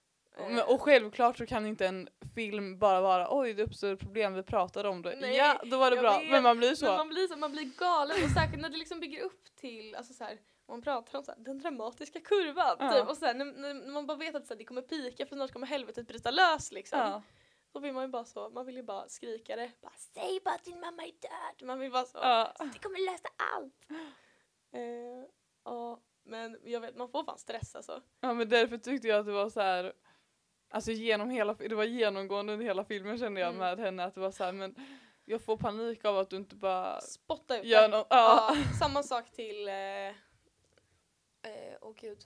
[0.50, 4.34] Men, och självklart så kan inte en film bara vara oj det uppstår ett problem,
[4.34, 5.16] vi pratade om det.
[5.22, 6.20] Nej, ja, då var det bra.
[6.20, 6.86] vet, Men man blir så.
[6.86, 9.96] Men man blir, så, man blir galen och särskilt när det liksom bygger upp till,
[9.96, 10.38] alltså så här,
[10.68, 12.92] man pratar om så här, den dramatiska kurvan Ja.
[12.94, 15.26] typ, och så här, när, när man bara vet att så här, det kommer pika
[15.26, 17.00] för snart kommer helvetet bryta lös liksom.
[17.00, 17.22] Ja.
[17.74, 19.72] Då vill man ju bara så, man vill ju bara skrika det.
[19.82, 21.68] Bara, Säg bara att din mamma är död!
[21.68, 22.54] Man vill bara så, Ja.
[22.74, 24.02] det kommer lösa allt!
[24.74, 25.26] Eh,
[25.66, 28.02] ja, men jag vet, man får fan stress alltså.
[28.22, 29.94] ja men därför tyckte jag att det var så här.
[30.72, 33.60] Alltså genom hela, det var genomgående under hela filmen kände jag Mm.
[33.60, 34.76] med henne att det var så här, men
[35.26, 38.08] jag får panik av att du inte bara Spotta ut gör något.
[38.10, 38.56] Ja.
[38.56, 40.08] Ja, samma sak till, eh,
[41.42, 42.18] eh, åh gud,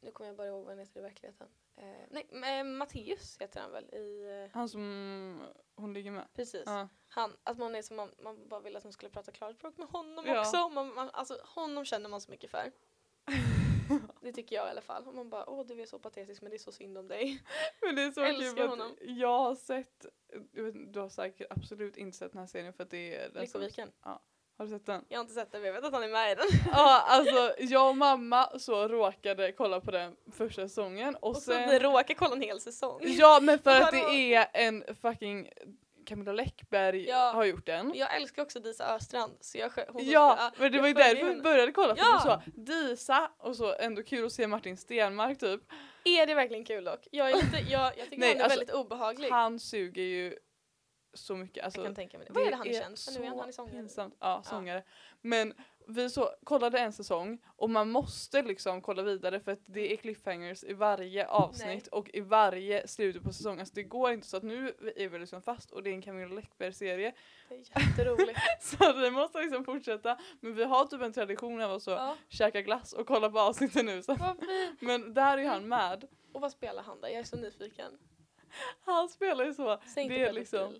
[0.00, 1.46] nu kommer jag bara ihåg vad han heter i verkligheten.
[1.76, 5.40] Eh, nej, eh, Matteus heter han väl i, eh, Han som
[5.76, 6.24] hon ligger med.
[6.34, 6.62] precis.
[6.66, 6.88] Ja.
[7.08, 9.88] Han, att man är som man, man bara ville att hon skulle prata klarspråk med
[9.88, 10.40] honom Ja.
[10.40, 10.68] också.
[10.68, 12.72] Man, man, alltså honom känner man så mycket för.
[14.26, 15.06] Det tycker jag i alla fall.
[15.06, 17.42] Och man bara, åh du är så patetisk men det är så synd om dig.
[17.82, 18.96] Men det är så Älskar kul honom.
[19.00, 20.06] jag har sett,
[20.52, 23.28] jag vet, du har säkert absolut inte sett den här serien för att det är
[23.28, 23.90] den som, Lyckoviken.
[24.58, 25.04] Har du sett den?
[25.08, 26.46] Jag har inte sett den men jag vet att han är med i den.
[26.72, 31.40] Ja alltså jag och mamma så råkade kolla på den första säsongen och, Och så
[31.40, 33.00] sen råkar kolla en hel säsong.
[33.02, 34.08] Ja men för att Vadå?
[34.08, 35.48] det är en fucking
[36.06, 37.32] Camilla Läckberg Ja.
[37.34, 37.92] har gjort den.
[37.94, 39.36] Jag älskar också Disa Östrand.
[39.40, 42.22] Så jag, hon Ja, spelar- men det var ju därför vi började kolla för Ja.
[42.24, 45.60] var så Disa och så ändå kul att se Martin Stenmark typ.
[46.04, 47.06] Är det verkligen kul dock?
[47.10, 49.30] Jag, är lite, jag, jag tycker Nej, han är alltså, väldigt obehaglig.
[49.30, 50.38] Han suger ju
[51.14, 51.64] så mycket.
[51.64, 52.32] Alltså, jag kan tänka mig det.
[52.32, 53.32] Vad är det han är känd för nu igen?
[53.34, 53.72] så Han är sångare.
[53.72, 54.16] pinsamt.
[54.20, 54.82] Ja, sångare.
[55.20, 55.54] Men
[55.88, 59.96] vi så kollade en säsong och man måste liksom kolla vidare för att det är
[59.96, 63.60] cliffhangers i varje avsnitt och i varje slutet på säsongen.
[63.60, 66.02] Alltså det går inte så att nu är vi liksom fast och det är en
[66.02, 67.12] Camilla Läckberg-serie.
[67.48, 68.38] Det är jätteroligt.
[68.60, 70.18] Så vi måste liksom fortsätta.
[70.40, 73.40] Men vi har typ en tradition av att så ja, käka glass och kolla på
[73.40, 74.02] avsnitten nu.
[74.02, 74.20] Fint.
[74.80, 76.04] Men där är han med.
[76.32, 77.08] Och vad spelar han där?
[77.08, 77.98] Jag är så nyfiken.
[78.84, 80.74] Han spelar ju så Säg inte Det är liksom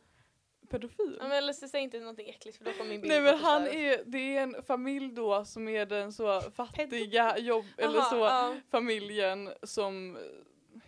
[0.66, 1.16] pedofil.
[1.20, 3.38] Ja, men eller så säg inte någonting äckligt för då kommer min bild Nej men
[3.38, 8.10] han är, det är en familj då som är den så fattiga jobb, eller Aha,
[8.10, 8.56] så ja.
[8.70, 10.14] familjen som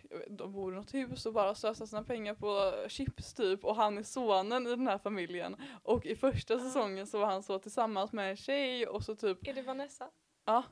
[0.09, 3.75] vet, de bor i något hus och bara slösar sina pengar på chips typ och
[3.75, 6.59] han är sonen i den här familjen och i första Ah.
[6.59, 10.09] säsongen så var han så tillsammans med en tjej och så typ Är det Vanessa?
[10.45, 10.63] ja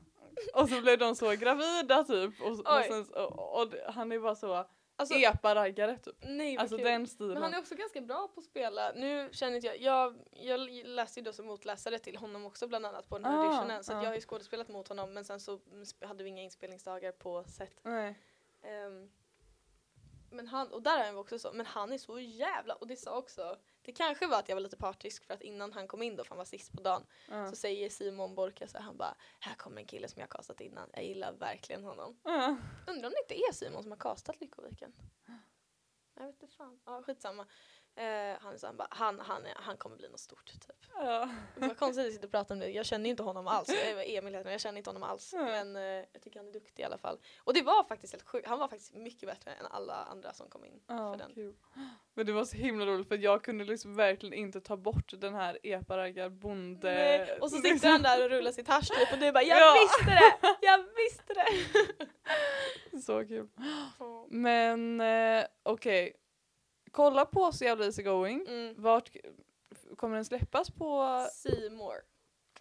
[0.54, 4.34] och så blev de så gravida typ och, och, sen, och, och han är bara
[4.34, 4.64] så
[4.98, 6.16] Alltså, epa-raggare typ.
[6.20, 6.84] nej vad Alltså kul.
[6.86, 7.34] den stilen.
[7.34, 8.92] Men han är också ganska bra på att spela.
[8.92, 12.86] Nu känner inte jag, jag, jag läste ju då som motläsare till honom också bland
[12.86, 13.84] annat på den här Ah, auditionen.
[13.84, 14.02] Så att ah.
[14.02, 15.60] jag har ju skådespelat mot honom men sen så
[16.00, 17.80] hade vi inga inspelningsdagar på set.
[18.62, 19.10] Ehm,
[20.30, 22.96] men han, och där är han också så, men han är så jävla, och det
[22.96, 23.56] sa också,
[23.88, 26.24] det kanske var att jag var lite partisk för att innan han kom in då,
[26.24, 27.50] för han var sist på dagen, Ja.
[27.50, 30.60] så säger Simon Borka så han bara, här kommer en kille som jag har castat
[30.60, 32.20] innan, jag gillar verkligen honom.
[32.24, 32.56] Ja.
[32.86, 34.92] Undrar om det inte är Simon som har castat Lyckoviken?
[36.14, 37.46] Jag vet inte fan, ja skitsamma.
[37.98, 40.72] Eh, han, så, han, han, han, kommer bli något stort typ.
[40.94, 41.28] Ja.
[41.56, 42.68] Vad konstigt att sitter och pratar om det.
[42.70, 43.68] Jag känner ju inte honom alls.
[44.06, 45.32] Emil heter jag känner inte honom alls.
[45.32, 45.44] Nej.
[45.44, 47.18] Men eh, jag tycker han är duktig i alla fall.
[47.38, 48.48] Och det var faktiskt helt sjukt.
[48.48, 51.34] Han var faktiskt mycket bättre än alla andra som kom in Ja, för den.
[51.34, 51.54] kul.
[52.14, 55.34] Men det var så himla roligt för jag kunde liksom verkligen inte ta bort den
[55.34, 56.94] här epa-raggar bonde...
[56.94, 59.60] Nej, Och så sitter han där och rullar sitt hasch typ och du bara jag
[59.60, 59.74] Ja.
[59.80, 60.56] visste det!
[60.66, 61.46] Jag visste det!
[63.02, 63.48] Så kul.
[64.28, 66.16] Men eh, okej.
[66.98, 68.44] Kolla på Så jävla easy going.
[68.48, 68.74] Mm.
[68.78, 69.10] Vart
[69.96, 71.20] kommer den släppas på?
[71.32, 71.94] Seymour.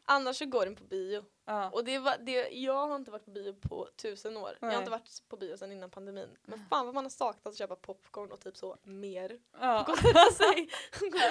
[0.06, 1.24] Annars så går den på bio.
[1.46, 1.70] Ja.
[1.70, 4.50] Och det var, det, jag har inte varit på bio på tusen år.
[4.60, 4.76] Jag Nej.
[4.76, 6.38] har inte varit på bio sedan innan pandemin.
[6.46, 9.40] Men fan vad man har saknat att köpa popcorn och typ så mer.
[9.86, 10.70] Gå sätta sig.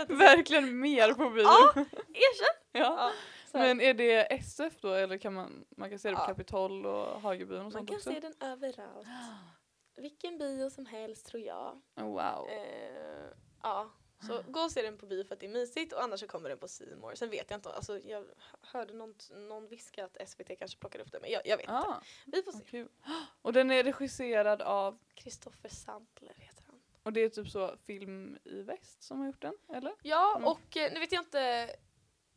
[0.09, 1.43] Verkligen mer på bio.
[1.43, 1.73] Ja,
[2.09, 2.63] Erkänn!
[2.73, 3.11] Ja.
[3.53, 3.63] Här.
[3.63, 6.23] Men är det SF då eller kan man, man kan se det på.
[6.23, 8.11] Kapitol och Hagebyn och Man sånt kan också?
[8.13, 9.07] se den överallt.
[9.97, 11.81] Vilken bio som helst tror jag.
[11.97, 12.49] Oh, wow.
[12.49, 13.27] Eh,
[13.63, 13.91] ja,
[14.27, 16.27] så gå och se den på bio för att det är mysigt och annars så
[16.29, 16.67] kommer den på
[16.97, 17.17] More.
[17.17, 18.27] Sen vet jag inte, alltså jag
[18.61, 21.73] hörde någon, någon viska att SVT kanske plockar upp den men jag, jag vet inte.
[21.75, 22.65] Ah, Vi får se.
[22.65, 22.89] kul.
[23.43, 26.81] Och den är regisserad av, Kristoffer Sandler heter han.
[27.03, 29.93] och det är typ så Film i Väst som har gjort den, eller?
[30.03, 30.49] Ja, Mm.
[30.49, 31.71] och eh, nu vet jag inte.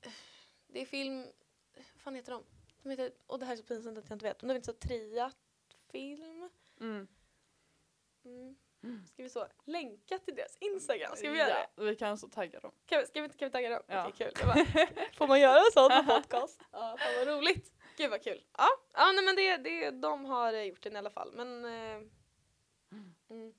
[0.68, 1.26] Det är film,
[1.76, 2.43] vad fan heter de?
[2.84, 4.39] de heter, och det här är så pinsamt att jag inte vet.
[4.39, 5.38] De heter så Triat
[5.91, 6.49] film.
[6.80, 7.07] Mm.
[8.30, 8.56] Mm.
[8.84, 9.08] Mm.
[9.08, 11.16] Ska vi så länka till deras Instagram?
[11.16, 11.68] Ska vi göra det?
[11.76, 12.72] Ja, vi kan så tagga dem.
[12.86, 13.82] Kan vi, ska, vi, kan vi tagga dem?
[13.88, 14.08] Ja.
[14.08, 14.48] Okej, kul.
[14.48, 14.66] Bara,
[15.18, 16.62] får man göra sånt på podcast?
[16.72, 17.74] Ja, fan vad roligt.
[17.98, 18.44] Gud vad kul.
[18.58, 21.32] Ja, ja nej, men det, det, de har eh, gjort den i alla fall.
[21.34, 22.02] Men, eh,
[23.30, 23.54] mm.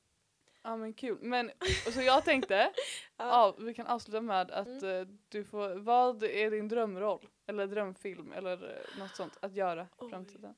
[0.63, 1.19] Ja men kul.
[1.21, 1.51] Men
[1.95, 2.55] så jag tänkte,
[3.17, 3.25] ja.
[3.27, 5.01] ja, vi kan avsluta med att Mm.
[5.01, 7.29] eh, du får, vad är din drömroll?
[7.47, 10.55] Eller drömfilm eller eh, något sånt att göra i framtiden?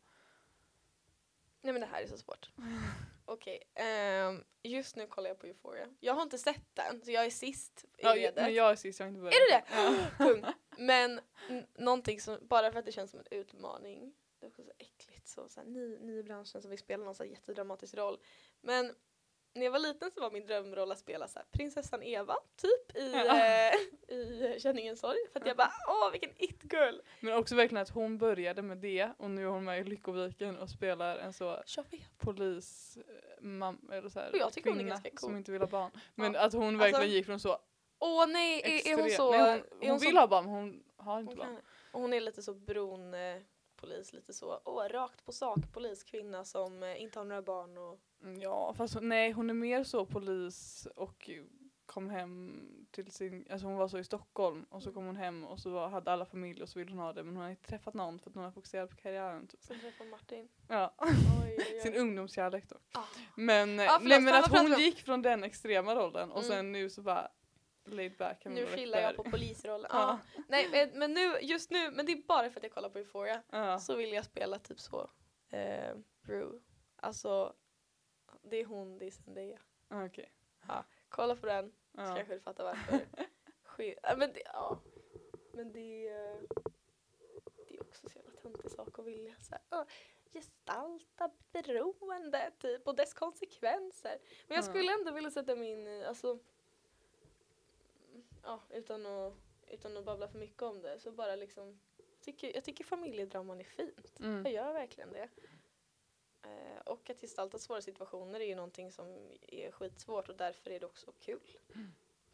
[1.61, 2.51] Nej men det här är så svårt.
[3.25, 5.89] Okej, ehm, just nu kollar jag på Euphoria.
[6.01, 8.35] Jag har inte sett den, så jag är sist i Ja, ledet.
[8.35, 9.35] men jag är sist, jag har inte börjat.
[9.35, 10.55] Är du det?
[10.79, 14.62] Men n- någonting som, bara för att det känns som en utmaning, det är också
[14.64, 17.31] så äckligt, så, så här, ny, ny i branschen som vill spela någon så här
[17.31, 18.18] jättedramatisk roll.
[18.61, 18.95] Men
[19.55, 22.97] när jag var liten så var min drömroll att spela så här, prinsessan Eva, typ,
[22.97, 23.39] i, Ja.
[23.39, 23.75] eh,
[24.17, 25.17] i Känningens sorg.
[25.33, 27.01] För att jag bara, åh vilken it-girl!
[27.21, 30.59] Men också verkligen att hon började med det och nu är hon med i Lyckoviken
[30.59, 31.63] och spelar en så
[32.19, 35.19] polis eh, mam, eller så här, Och jag tycker hon är kvinna ganska cool.
[35.19, 35.91] som inte vill ha barn.
[36.15, 36.41] Men Ja.
[36.41, 37.59] att hon verkligen Alltså, gick från så
[37.99, 39.31] Åh nej, är, är hon så...
[39.31, 41.47] Nej, hon, hon, hon vill så, ha barn men hon har inte hon, barn.
[41.57, 43.37] kan, hon är lite så bron eh,
[43.83, 47.78] polis, lite så, åh rakt på sak polis, kvinna som eh, inte har några barn
[47.78, 51.30] och Mm, Ja fast nej hon är mer så polis och
[51.87, 52.61] kom hem
[52.91, 54.95] till sin, alltså hon var så i Stockholm och så Mm.
[54.95, 57.22] kom hon hem och så var, hade alla familj och så ville hon ha det
[57.22, 59.62] men hon har inte träffat någon för att hon har fokuserat på karriären typ.
[59.62, 60.49] sen träffar Martin.
[60.68, 61.11] Ja, Oj,
[61.43, 61.99] oj, sin oj.
[61.99, 62.76] ungdomskärlek då.
[62.93, 63.01] Ah.
[63.37, 66.51] Men, eh, Ja, förlåt, nej, men att hon gick från den extrema rollen och Mm.
[66.51, 67.28] sen nu så bara
[67.85, 68.45] laid back.
[68.45, 69.91] Nu chillar jag på polisrollen.
[69.93, 70.18] Ja.
[70.37, 70.43] Ja.
[70.49, 73.43] Nej men, nu, just nu, men det är bara för att jag kollar på Euphoria,
[73.51, 73.78] Ja.
[73.78, 75.11] så vill jag spela typ så,
[75.51, 76.61] eh, Rue.
[76.97, 77.55] Alltså,
[78.43, 79.59] det är hon, det är Zendaya.
[79.89, 80.33] Ah, Okej.
[81.09, 82.14] Kolla på den, så Ja.
[82.16, 83.01] kanske du fattar varför.
[83.66, 84.80] Sk- ja, men det, ja.
[85.53, 86.41] Men det, eh,
[87.68, 89.85] det är också så jävla töntig sak att vilja så här, "Åh,
[90.33, 94.18] gestalta beroende typ och dess konsekvenser.
[94.49, 94.68] Men jag Ja.
[94.70, 96.39] skulle ändå vilja sätta min, eh, alltså,
[98.43, 99.34] ja utan att,
[99.68, 103.61] utan att babbla för mycket om det så bara liksom, jag tycker, jag tycker familjedraman
[103.61, 104.20] är fint.
[104.20, 104.45] Mm.
[104.45, 105.28] Jag gör verkligen det.
[106.43, 109.07] Eh, och att gestalta svåra situationer är ju någonting som
[109.49, 111.59] är skitsvårt och därför är det också kul.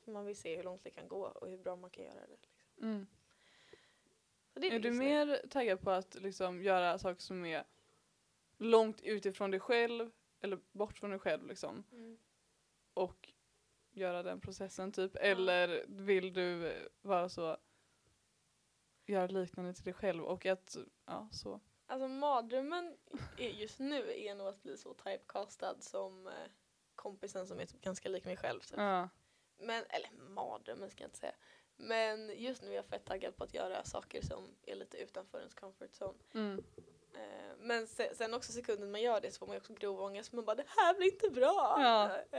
[0.04, 2.26] För man vill se hur långt det kan gå och hur bra man kan göra
[2.26, 2.36] det.
[2.40, 2.88] Liksom.
[2.88, 3.06] Mm.
[4.54, 5.04] Så det Är du just det.
[5.04, 7.64] mer taggad på att liksom göra saker som är
[8.58, 12.18] långt utifrån dig själv eller bort från dig själv liksom Mm.
[12.94, 13.32] och
[13.98, 17.56] göra den processen typ eller vill du eh, vara så
[19.06, 20.76] göra liknande till dig själv och att
[21.06, 22.96] ja så Alltså mardrömmen
[23.36, 26.32] just nu är nog att bli så typecastad som eh,
[26.94, 28.60] kompisen som är typ ganska lik mig själv.
[28.60, 28.76] Typ.
[28.76, 29.08] ja
[29.58, 31.34] Men, eller mardrömmen ska jag inte säga.
[31.76, 35.38] Men just nu är jag fett taggad på att göra saker som är lite utanför
[35.38, 36.18] ens comfort zone.
[36.34, 36.64] mm.
[37.14, 40.00] Eh, men se, sen också sekunden man gör det så får man ju också grov
[40.00, 40.32] ångest.
[40.32, 41.76] Man bara det här blir inte bra.
[41.78, 42.38] Ja.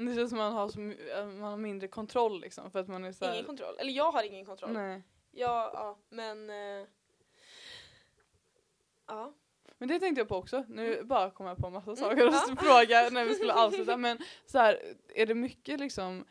[0.00, 2.88] Eh, det känns som man har, så, äh, man har mindre kontroll liksom för att
[2.88, 3.74] man är så här, ingen kontroll.
[3.78, 4.72] Eller jag har ingen kontroll.
[4.72, 6.86] nej Ja, ja men eh,
[9.06, 9.32] ja.
[9.78, 10.64] Men det tänkte jag på också.
[10.68, 11.08] Nu Mm.
[11.08, 12.56] bara kom jag på massa Mm, saker att ja.
[12.60, 13.96] fråga när vi skulle avsluta.
[13.96, 16.24] Men så här, är det mycket liksom,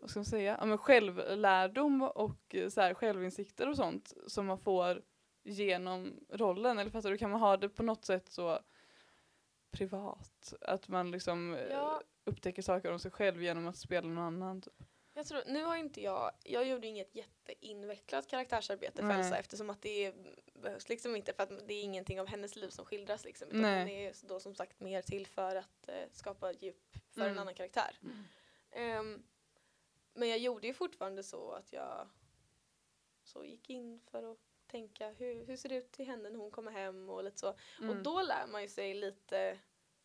[0.00, 4.46] vad ska man säga, ja, men självlärdom och eh, så här, självinsikter och sånt som
[4.46, 5.02] man får
[5.44, 6.78] genom rollen?
[6.78, 8.58] Eller fattar du, kan man ha det på något sätt så
[9.70, 10.54] privat?
[10.60, 12.00] Att man liksom eh, Ja.
[12.28, 14.60] Upptäcker saker om sig själv genom att spela någon annan?
[14.60, 14.74] Typ.
[15.14, 19.18] Jag tror, nu har inte jag, jag gjorde inget jätteinvecklat karaktärsarbete för Nej.
[19.18, 20.14] Elsa eftersom att det
[20.54, 23.48] behövs liksom inte för att det är ingenting av hennes liv som skildras liksom.
[23.48, 23.78] Utan Nej.
[23.78, 27.32] hon är då som sagt mer till för att eh, skapa djup för Mm.
[27.32, 27.98] en annan karaktär.
[28.70, 29.22] Ehm,
[30.14, 32.08] men jag gjorde ju fortfarande så att jag
[33.24, 36.50] så gick in för att tänka hur, hur ser det ut till henne när hon
[36.50, 37.54] kommer hem och lite så.
[37.78, 37.90] Mm.
[37.90, 39.58] Och då lär man ju sig lite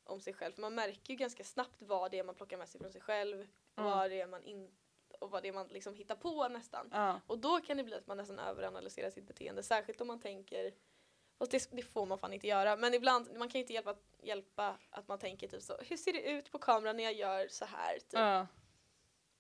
[0.06, 0.54] om sig själv.
[0.54, 3.01] För man märker ju ganska snabbt vad det är man plockar med sig från sig
[3.01, 3.39] själv.
[3.76, 3.91] Och Mm.
[3.91, 4.72] vad det är man in,
[5.20, 6.89] och vad det är man liksom hittar på nästan.
[6.91, 7.22] Ja.
[7.28, 9.64] Och då kan det bli att man nästan överanalyserar sitt beteende.
[9.64, 10.74] Särskilt om man tänker
[11.39, 12.76] Fast det, det får man fan inte göra.
[12.76, 16.22] Men ibland, man kan inte hjälpa, hjälpa att man tänker typ så, hur ser det
[16.32, 17.93] ut på kameran när jag gör så här?
[17.93, 18.14] Typ.
[18.14, 18.47] Ja.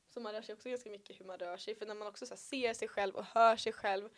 [0.09, 1.75] Så man rör sig också ganska mycket hur man rör sig.
[1.75, 4.09] För när man också så ser sig själv och hör sig själv.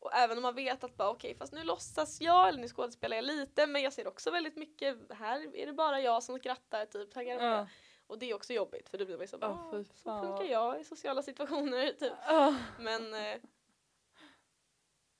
[0.00, 3.16] Och även om man vet att bara okej, fast nu låtsas jag eller nu skådespelar
[3.16, 6.86] jag lite men jag ser också väldigt mycket, här är det bara jag som skrattar
[6.86, 7.08] typ.
[7.16, 7.66] Ja.
[8.06, 10.22] Och det är också jobbigt för då blir man ju så, Ja, "Ah, fy så
[10.22, 12.12] funkar jag i sociala situationer typ.
[12.26, 12.56] Ja.
[12.78, 13.40] Men eh,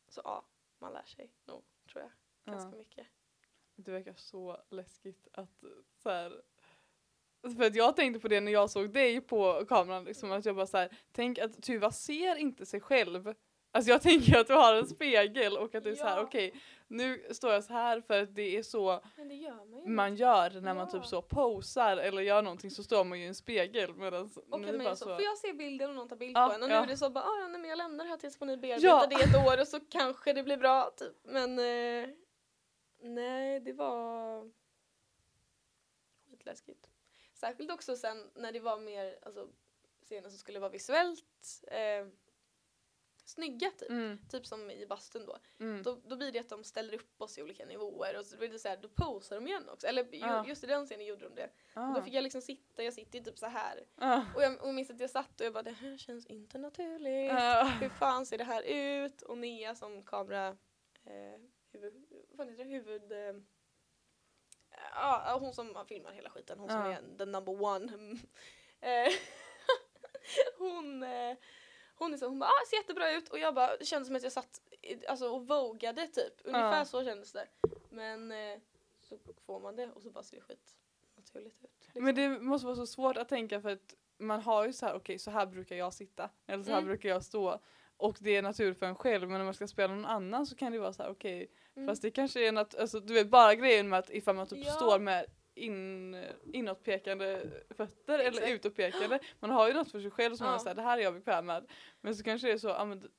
[0.08, 0.44] så ja,
[0.78, 1.62] man lär sig nog
[1.92, 2.10] tror jag
[2.54, 2.78] ganska Ja.
[2.78, 3.06] mycket.
[3.76, 5.64] Det verkar så läskigt att
[6.02, 6.42] så här,
[7.56, 10.56] för att jag tänkte på det när jag såg dig på kameran, liksom, att jag
[10.56, 13.34] bara så här, tänk att Tuva ser inte sig själv.
[13.72, 16.22] Alltså jag tänker att du har en spegel och att det är så här, Ja.
[16.22, 16.54] okej,
[16.88, 19.86] nu står jag så här för att det är så Men det gör man ju.
[19.88, 20.98] man gör när man Ja.
[20.98, 24.60] typ så posar eller gör någonting så står man ju i en spegel medan och
[24.60, 26.54] ni man bara så, så, får jag se bilden och någon tar bild Ja, på
[26.54, 26.62] en?
[26.62, 26.82] Och nu ja.
[26.82, 28.86] är det så bara, ah, ja, nej, men jag lämnar det här tills ni bearbeta
[28.86, 29.06] Ja.
[29.10, 31.14] det ett år och så kanske det blir bra typ.
[31.22, 32.08] Men eh,
[33.02, 34.50] nej, det var
[36.30, 36.88] skitläskigt.
[37.34, 39.48] Särskilt också sen när det var mer, alltså
[40.02, 42.06] scener som skulle vara visuellt eh,
[43.28, 43.90] snygga typ.
[43.90, 44.18] Mm.
[44.30, 45.38] Typ som i bastun då.
[45.60, 45.82] Mm.
[45.82, 48.48] Då, då blir det att de ställer upp oss i olika nivåer och så blir
[48.48, 49.86] det så här, då posar de igen också.
[49.86, 51.50] Eller ju, just i den scenen gjorde de det.
[51.74, 51.88] Ah.
[51.88, 53.86] Och då fick jag liksom sitta, jag sitter ju typ så här.
[53.96, 54.22] Ah.
[54.34, 57.32] Och jag och minns att jag satt och jag bara det här känns inte naturligt.
[57.32, 57.64] Ah.
[57.64, 59.22] Hur fan ser det här ut?
[59.22, 60.48] Och Nea som kamera,
[61.04, 61.40] eh,
[61.72, 63.12] huvud, vad heter det, huvud...
[63.12, 63.42] Eh,
[64.94, 66.92] ja, hon som filmar hela skiten, hon som Ja.
[66.92, 68.18] är the number one.
[68.80, 69.12] Eh,
[70.58, 71.36] hon, eh,
[71.98, 74.16] hon är så, hon bara ah, ser jättebra ut och jag bara det kändes som
[74.16, 74.60] att jag satt
[75.08, 76.34] alltså, och vågade typ.
[76.44, 76.84] Ungefär Ja.
[76.84, 77.46] så kändes det.
[77.90, 78.58] Men eh,
[79.00, 80.76] så får man det och så bara ser det skit
[81.16, 81.70] naturligt ut.
[81.84, 82.04] liksom.
[82.04, 84.94] Men det måste vara så svårt att tänka för att man har ju så här,
[84.94, 86.88] okej så här brukar jag sitta, eller så här Mm.
[86.88, 87.60] brukar jag stå.
[87.96, 90.56] Och det är naturligt för en själv, men när man ska spela någon annan så
[90.56, 91.88] kan det vara så här, okej, Mm.
[91.88, 94.58] fast det kanske är något, alltså du vet bara grejen med att ifall man typ
[94.66, 94.72] Ja.
[94.72, 95.26] står med
[95.58, 96.16] in,
[96.52, 98.48] inåtpekande fötter eller Exakt.
[98.50, 100.58] utåtpekande, man har ju något för sig själv som man Ja.
[100.60, 101.66] säger det här är jag bekväm med.
[102.00, 103.10] Men så kanske det är så, ja, men,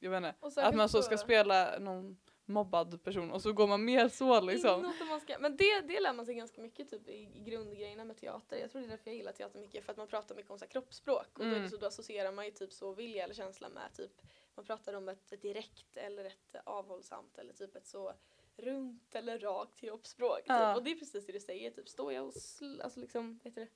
[0.00, 3.84] jag vet inte, att man så ska spela någon mobbad person och så går man
[3.84, 4.92] mer så liksom.
[5.08, 8.56] Man ska, men det, det lär man sig ganska mycket typ, i, grundgrejerna med teater.
[8.56, 10.58] Jag tror det är därför jag gillar teater mycket, för att man pratar mycket om
[10.58, 11.38] så här, kroppsspråk.
[11.38, 11.62] Och då, Mm.
[11.62, 14.22] det så, då associerar man ju typ så vilja eller känsla med typ,
[14.54, 18.12] man pratar om ett, ett direkt eller ett avhållsamt eller typ ett så
[18.56, 20.38] runt eller rakt kroppsspråk.
[20.38, 20.46] Typ.
[20.48, 20.76] Ja.
[20.76, 23.60] Och det är precis det du säger, typ står jag och sl- alltså liksom, heter
[23.60, 23.68] det?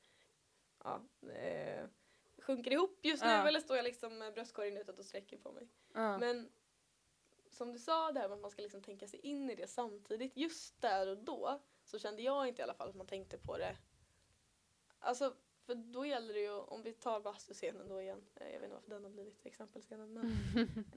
[0.84, 1.86] Ja, eh,
[2.38, 3.48] sjunker ihop just nu Ja.
[3.48, 5.68] eller står jag liksom med bröstkorgen utåt och sträcker på mig.
[5.94, 6.18] Ja.
[6.18, 6.52] Men
[7.50, 9.66] som du sa, det här med att man ska liksom tänka sig in i det
[9.66, 10.36] samtidigt.
[10.36, 13.58] Just där och då så kände jag inte i alla fall att man tänkte på
[13.58, 13.76] det.
[14.98, 15.36] Alltså,
[15.66, 18.74] för då gäller det ju, om vi tar bastuscenen då igen, eh, jag vet inte
[18.74, 20.32] varför den har blivit exempelscenen, men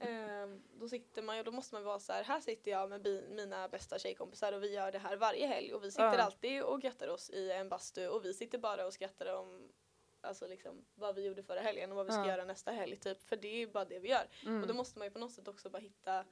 [0.00, 3.02] ehm, då sitter man ju, då måste man vara så här, här sitter jag med
[3.02, 6.22] bi- mina bästa tjejkompisar och vi gör det här varje helg och vi sitter Ja.
[6.22, 9.72] alltid och göttar oss i en bastu och vi sitter bara och skrattar om
[10.20, 12.28] Alltså liksom vad vi gjorde förra helgen och vad vi ska Ja.
[12.28, 13.22] göra nästa helg typ.
[13.22, 14.26] För det är ju bara det vi gör.
[14.46, 14.62] Mm.
[14.62, 16.24] Och då måste man ju på något sätt också bara hitta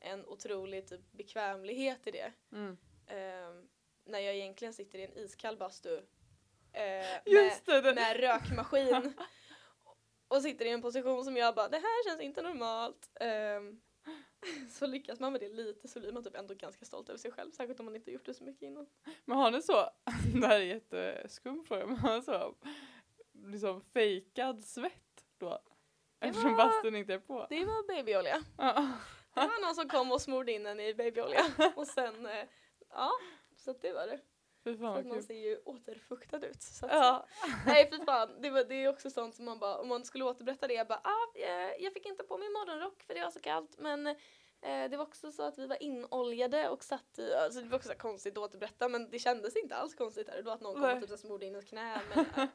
[0.00, 2.32] en otrolig typ bekvämlighet i det.
[2.52, 2.76] Mm.
[3.06, 3.68] Ehm,
[4.04, 6.00] när jag egentligen sitter i en iskall bastu
[6.76, 7.80] eh, med, Just det!
[7.80, 7.94] det.
[7.94, 9.14] med rökmaskin
[10.28, 13.10] och sitter i en position som jag bara, det här känns inte normalt.
[13.20, 13.80] Ehm,
[14.70, 17.32] så lyckas man med det lite så blir man typ ändå ganska stolt över sig
[17.32, 18.86] själv, särskilt om man inte gjort det så mycket innan.
[19.24, 19.90] Men har ni så,
[20.40, 22.54] det här är jätteskum fråga, men har ni så
[23.32, 25.62] liksom fejkad svett då?
[26.20, 27.46] Eftersom var- bastun inte är på?
[27.50, 28.42] Det var babyolja.
[28.58, 28.92] Ja.
[29.34, 31.44] Det var någon som kom och smorde in en i babyolja
[31.76, 32.44] och sen, eh,
[32.90, 33.10] ja,
[33.56, 34.20] så det var det.
[34.70, 36.62] Fy fan att man ser ju återfuktad ut.
[36.62, 37.26] Så Ja.
[37.66, 40.24] Nej fy fan, det, var, det är också sånt som man bara, om man skulle
[40.24, 43.30] återberätta det, jag bara ah, jag, jag fick inte på mig morgonrock för det var
[43.30, 44.14] så kallt men eh,
[44.90, 47.88] det var också så att vi var inoljade och satt i, alltså det var också
[47.88, 50.26] så konstigt att återberätta men det kändes inte alls konstigt.
[50.36, 52.48] Det var att någon kom och typ smorde in ett knä men eh,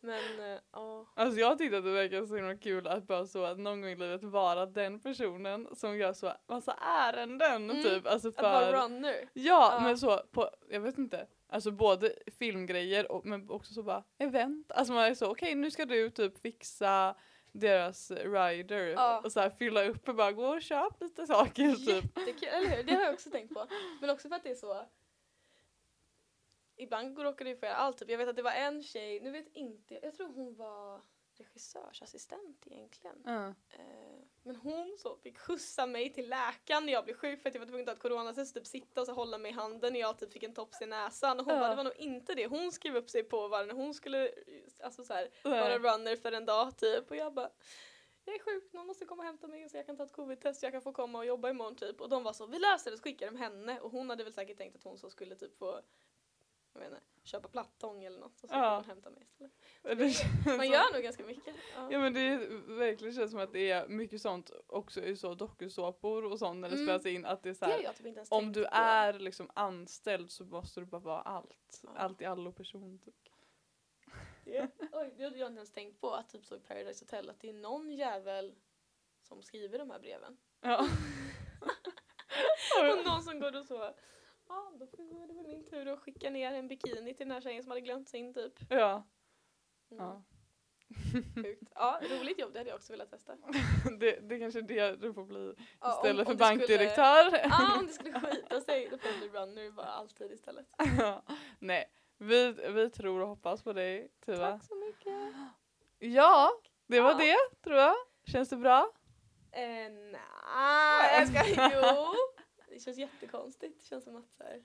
[0.00, 1.06] men eh, ja.
[1.14, 3.90] Alltså jag tyckte att det verkade så himla kul att bara så att någon gång
[3.90, 7.82] i livet vara den personen som gör så massa ärenden Mm.
[7.82, 8.06] typ.
[8.06, 9.28] Alltså Att vara för, runner.
[9.32, 9.80] ja, Ja.
[9.82, 11.26] men så på, jag vet inte.
[11.56, 14.72] Alltså både filmgrejer och, men också så bara event.
[14.72, 17.16] Alltså man är så okej nu ska du typ fixa
[17.52, 19.20] deras rider Ja.
[19.24, 22.18] och så här fylla upp och bara gå och köp lite saker typ.
[22.18, 22.82] Jättekul, eller hur?
[22.82, 23.66] Det har jag också tänkt på.
[24.00, 24.86] Men också för att det är så
[26.76, 27.98] Ibland råkar det ju få göra allt.
[27.98, 28.10] Typ.
[28.10, 31.00] Jag vet att det var en tjej, nu vet inte, jag tror hon var
[31.38, 33.22] regissörsassistent egentligen.
[33.24, 33.46] Ja.
[33.70, 37.54] Eh, men hon så fick skjutsa mig till läkaren när jag blev sjuk för att
[37.54, 39.92] jag var tvungen att ta ett coronatest typ sitta och så hålla mig i handen
[39.92, 41.40] när jag typ fick en tops i näsan.
[41.40, 41.60] Och hon Ja.
[41.60, 42.46] bara, det var nog inte det.
[42.46, 44.30] Hon skrev upp sig på var när hon skulle
[44.82, 45.60] alltså så här, Nej.
[45.60, 47.10] vara runner för en dag typ.
[47.10, 47.50] Och jag bara,
[48.24, 50.62] jag är sjuk, någon måste komma och hämta mig så jag kan ta ett covid-test,
[50.62, 52.00] jag kan få komma och jobba imorgon typ.
[52.00, 53.80] Och de var så, vi löser det, så skickade de henne.
[53.80, 55.80] Och hon hade väl säkert tänkt att hon så skulle typ få
[56.82, 58.64] jag vet inte, köpa plattång eller något och så Ja.
[58.64, 58.76] ja.
[58.76, 59.52] hon hämta mig istället.
[60.44, 61.54] Det Man gör nog ganska mycket.
[61.76, 61.88] Ja.
[61.92, 62.38] Ja men det är,
[62.78, 66.68] verkligen känns som att det är mycket sånt också i så dokusåpor och sånt när
[66.68, 66.86] det Mm.
[66.86, 68.68] spelas in att det är så det har här, jag typ om du på.
[68.72, 71.80] är liksom anställd så måste du bara vara allt.
[71.82, 71.90] Ja.
[71.96, 73.14] Allt i allo person typ.
[74.44, 77.30] Det, oj, det hade jag inte ens tänkt på att typ så i Paradise Hotel
[77.30, 78.54] att det är någon jävel
[79.22, 80.36] som skriver de här breven.
[80.60, 80.88] Ja.
[82.80, 83.94] Och någon som går och så,
[84.48, 84.86] ja då
[85.18, 87.70] var det väl min tur att skicka ner en bikini till den här tjejen som
[87.70, 88.52] hade glömt sin typ.
[88.68, 89.06] ja.
[89.90, 90.04] Mm.
[90.04, 90.22] ja.
[91.34, 91.72] Sjukt.
[91.74, 93.36] Ja, roligt jobb, det hade jag också velat testa.
[94.00, 97.40] Det, det kanske är det du får bli Ja, istället för det skulle- bankdirektör.
[97.50, 100.66] Ja, om det skulle skita sig då får jag bli runner bara alltid istället.
[100.98, 101.22] Ja.
[101.58, 101.84] Nej,
[102.18, 104.50] vi, vi tror och hoppas på dig Tuva.
[104.52, 105.34] Tack så mycket.
[105.98, 106.50] Ja,
[106.86, 107.16] det var Ja.
[107.18, 107.94] det tror jag.
[108.26, 108.92] Känns det bra?
[109.52, 112.14] Eh, nej, jag ska, jo.
[112.76, 113.80] Det känns jättekonstigt.
[113.80, 114.62] Det känns som att så här,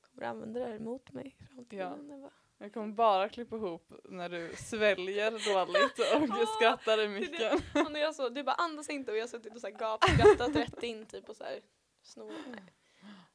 [0.00, 2.10] kommer använda det här emot mig i framtiden.
[2.10, 2.30] Ebba.
[2.58, 7.60] Jag kommer bara klippa ihop när du sväljer dåligt och Ja, skrattar i det micken.
[7.86, 9.74] Och när jag så, du bara andas inte och jag har suttit och så här
[9.74, 11.60] gapskrattat rätt in typ och så här
[12.02, 12.32] snor.
[12.48, 12.64] Nej.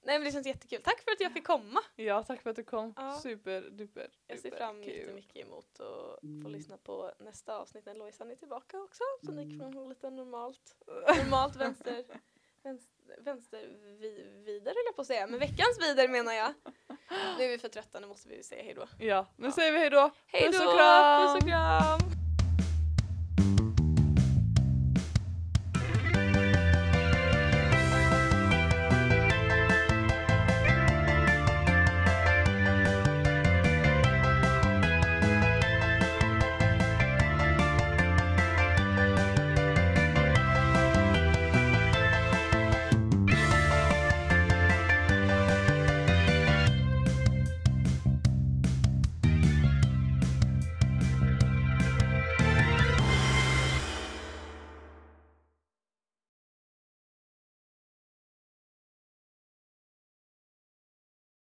[0.01, 0.81] Nej men det känns jättekul.
[0.83, 1.79] Tack för att jag fick komma.
[1.95, 2.93] Ja, tack för att du kom.
[2.97, 3.19] Ja.
[3.19, 4.93] Super duper Jag ser fram kul.
[4.93, 9.03] jättemycket emot att få lyssna på nästa avsnitt när Lojsan är tillbaka också.
[9.25, 10.75] Så ni kan ha lite normalt,
[11.17, 12.05] normalt vänster,
[12.63, 13.59] vänster, vänster
[13.99, 15.27] vi, vidare höll jag på att säga.
[15.27, 16.53] Men veckans vidare menar jag.
[17.37, 18.87] Nu är vi för trötta, nu måste vi säga hejdå.
[18.99, 20.09] Ja, nu säger vi hejdå.
[20.27, 20.51] Hejdå!
[20.51, 21.27] Puss och kram!
[21.27, 22.16] Puss och kram!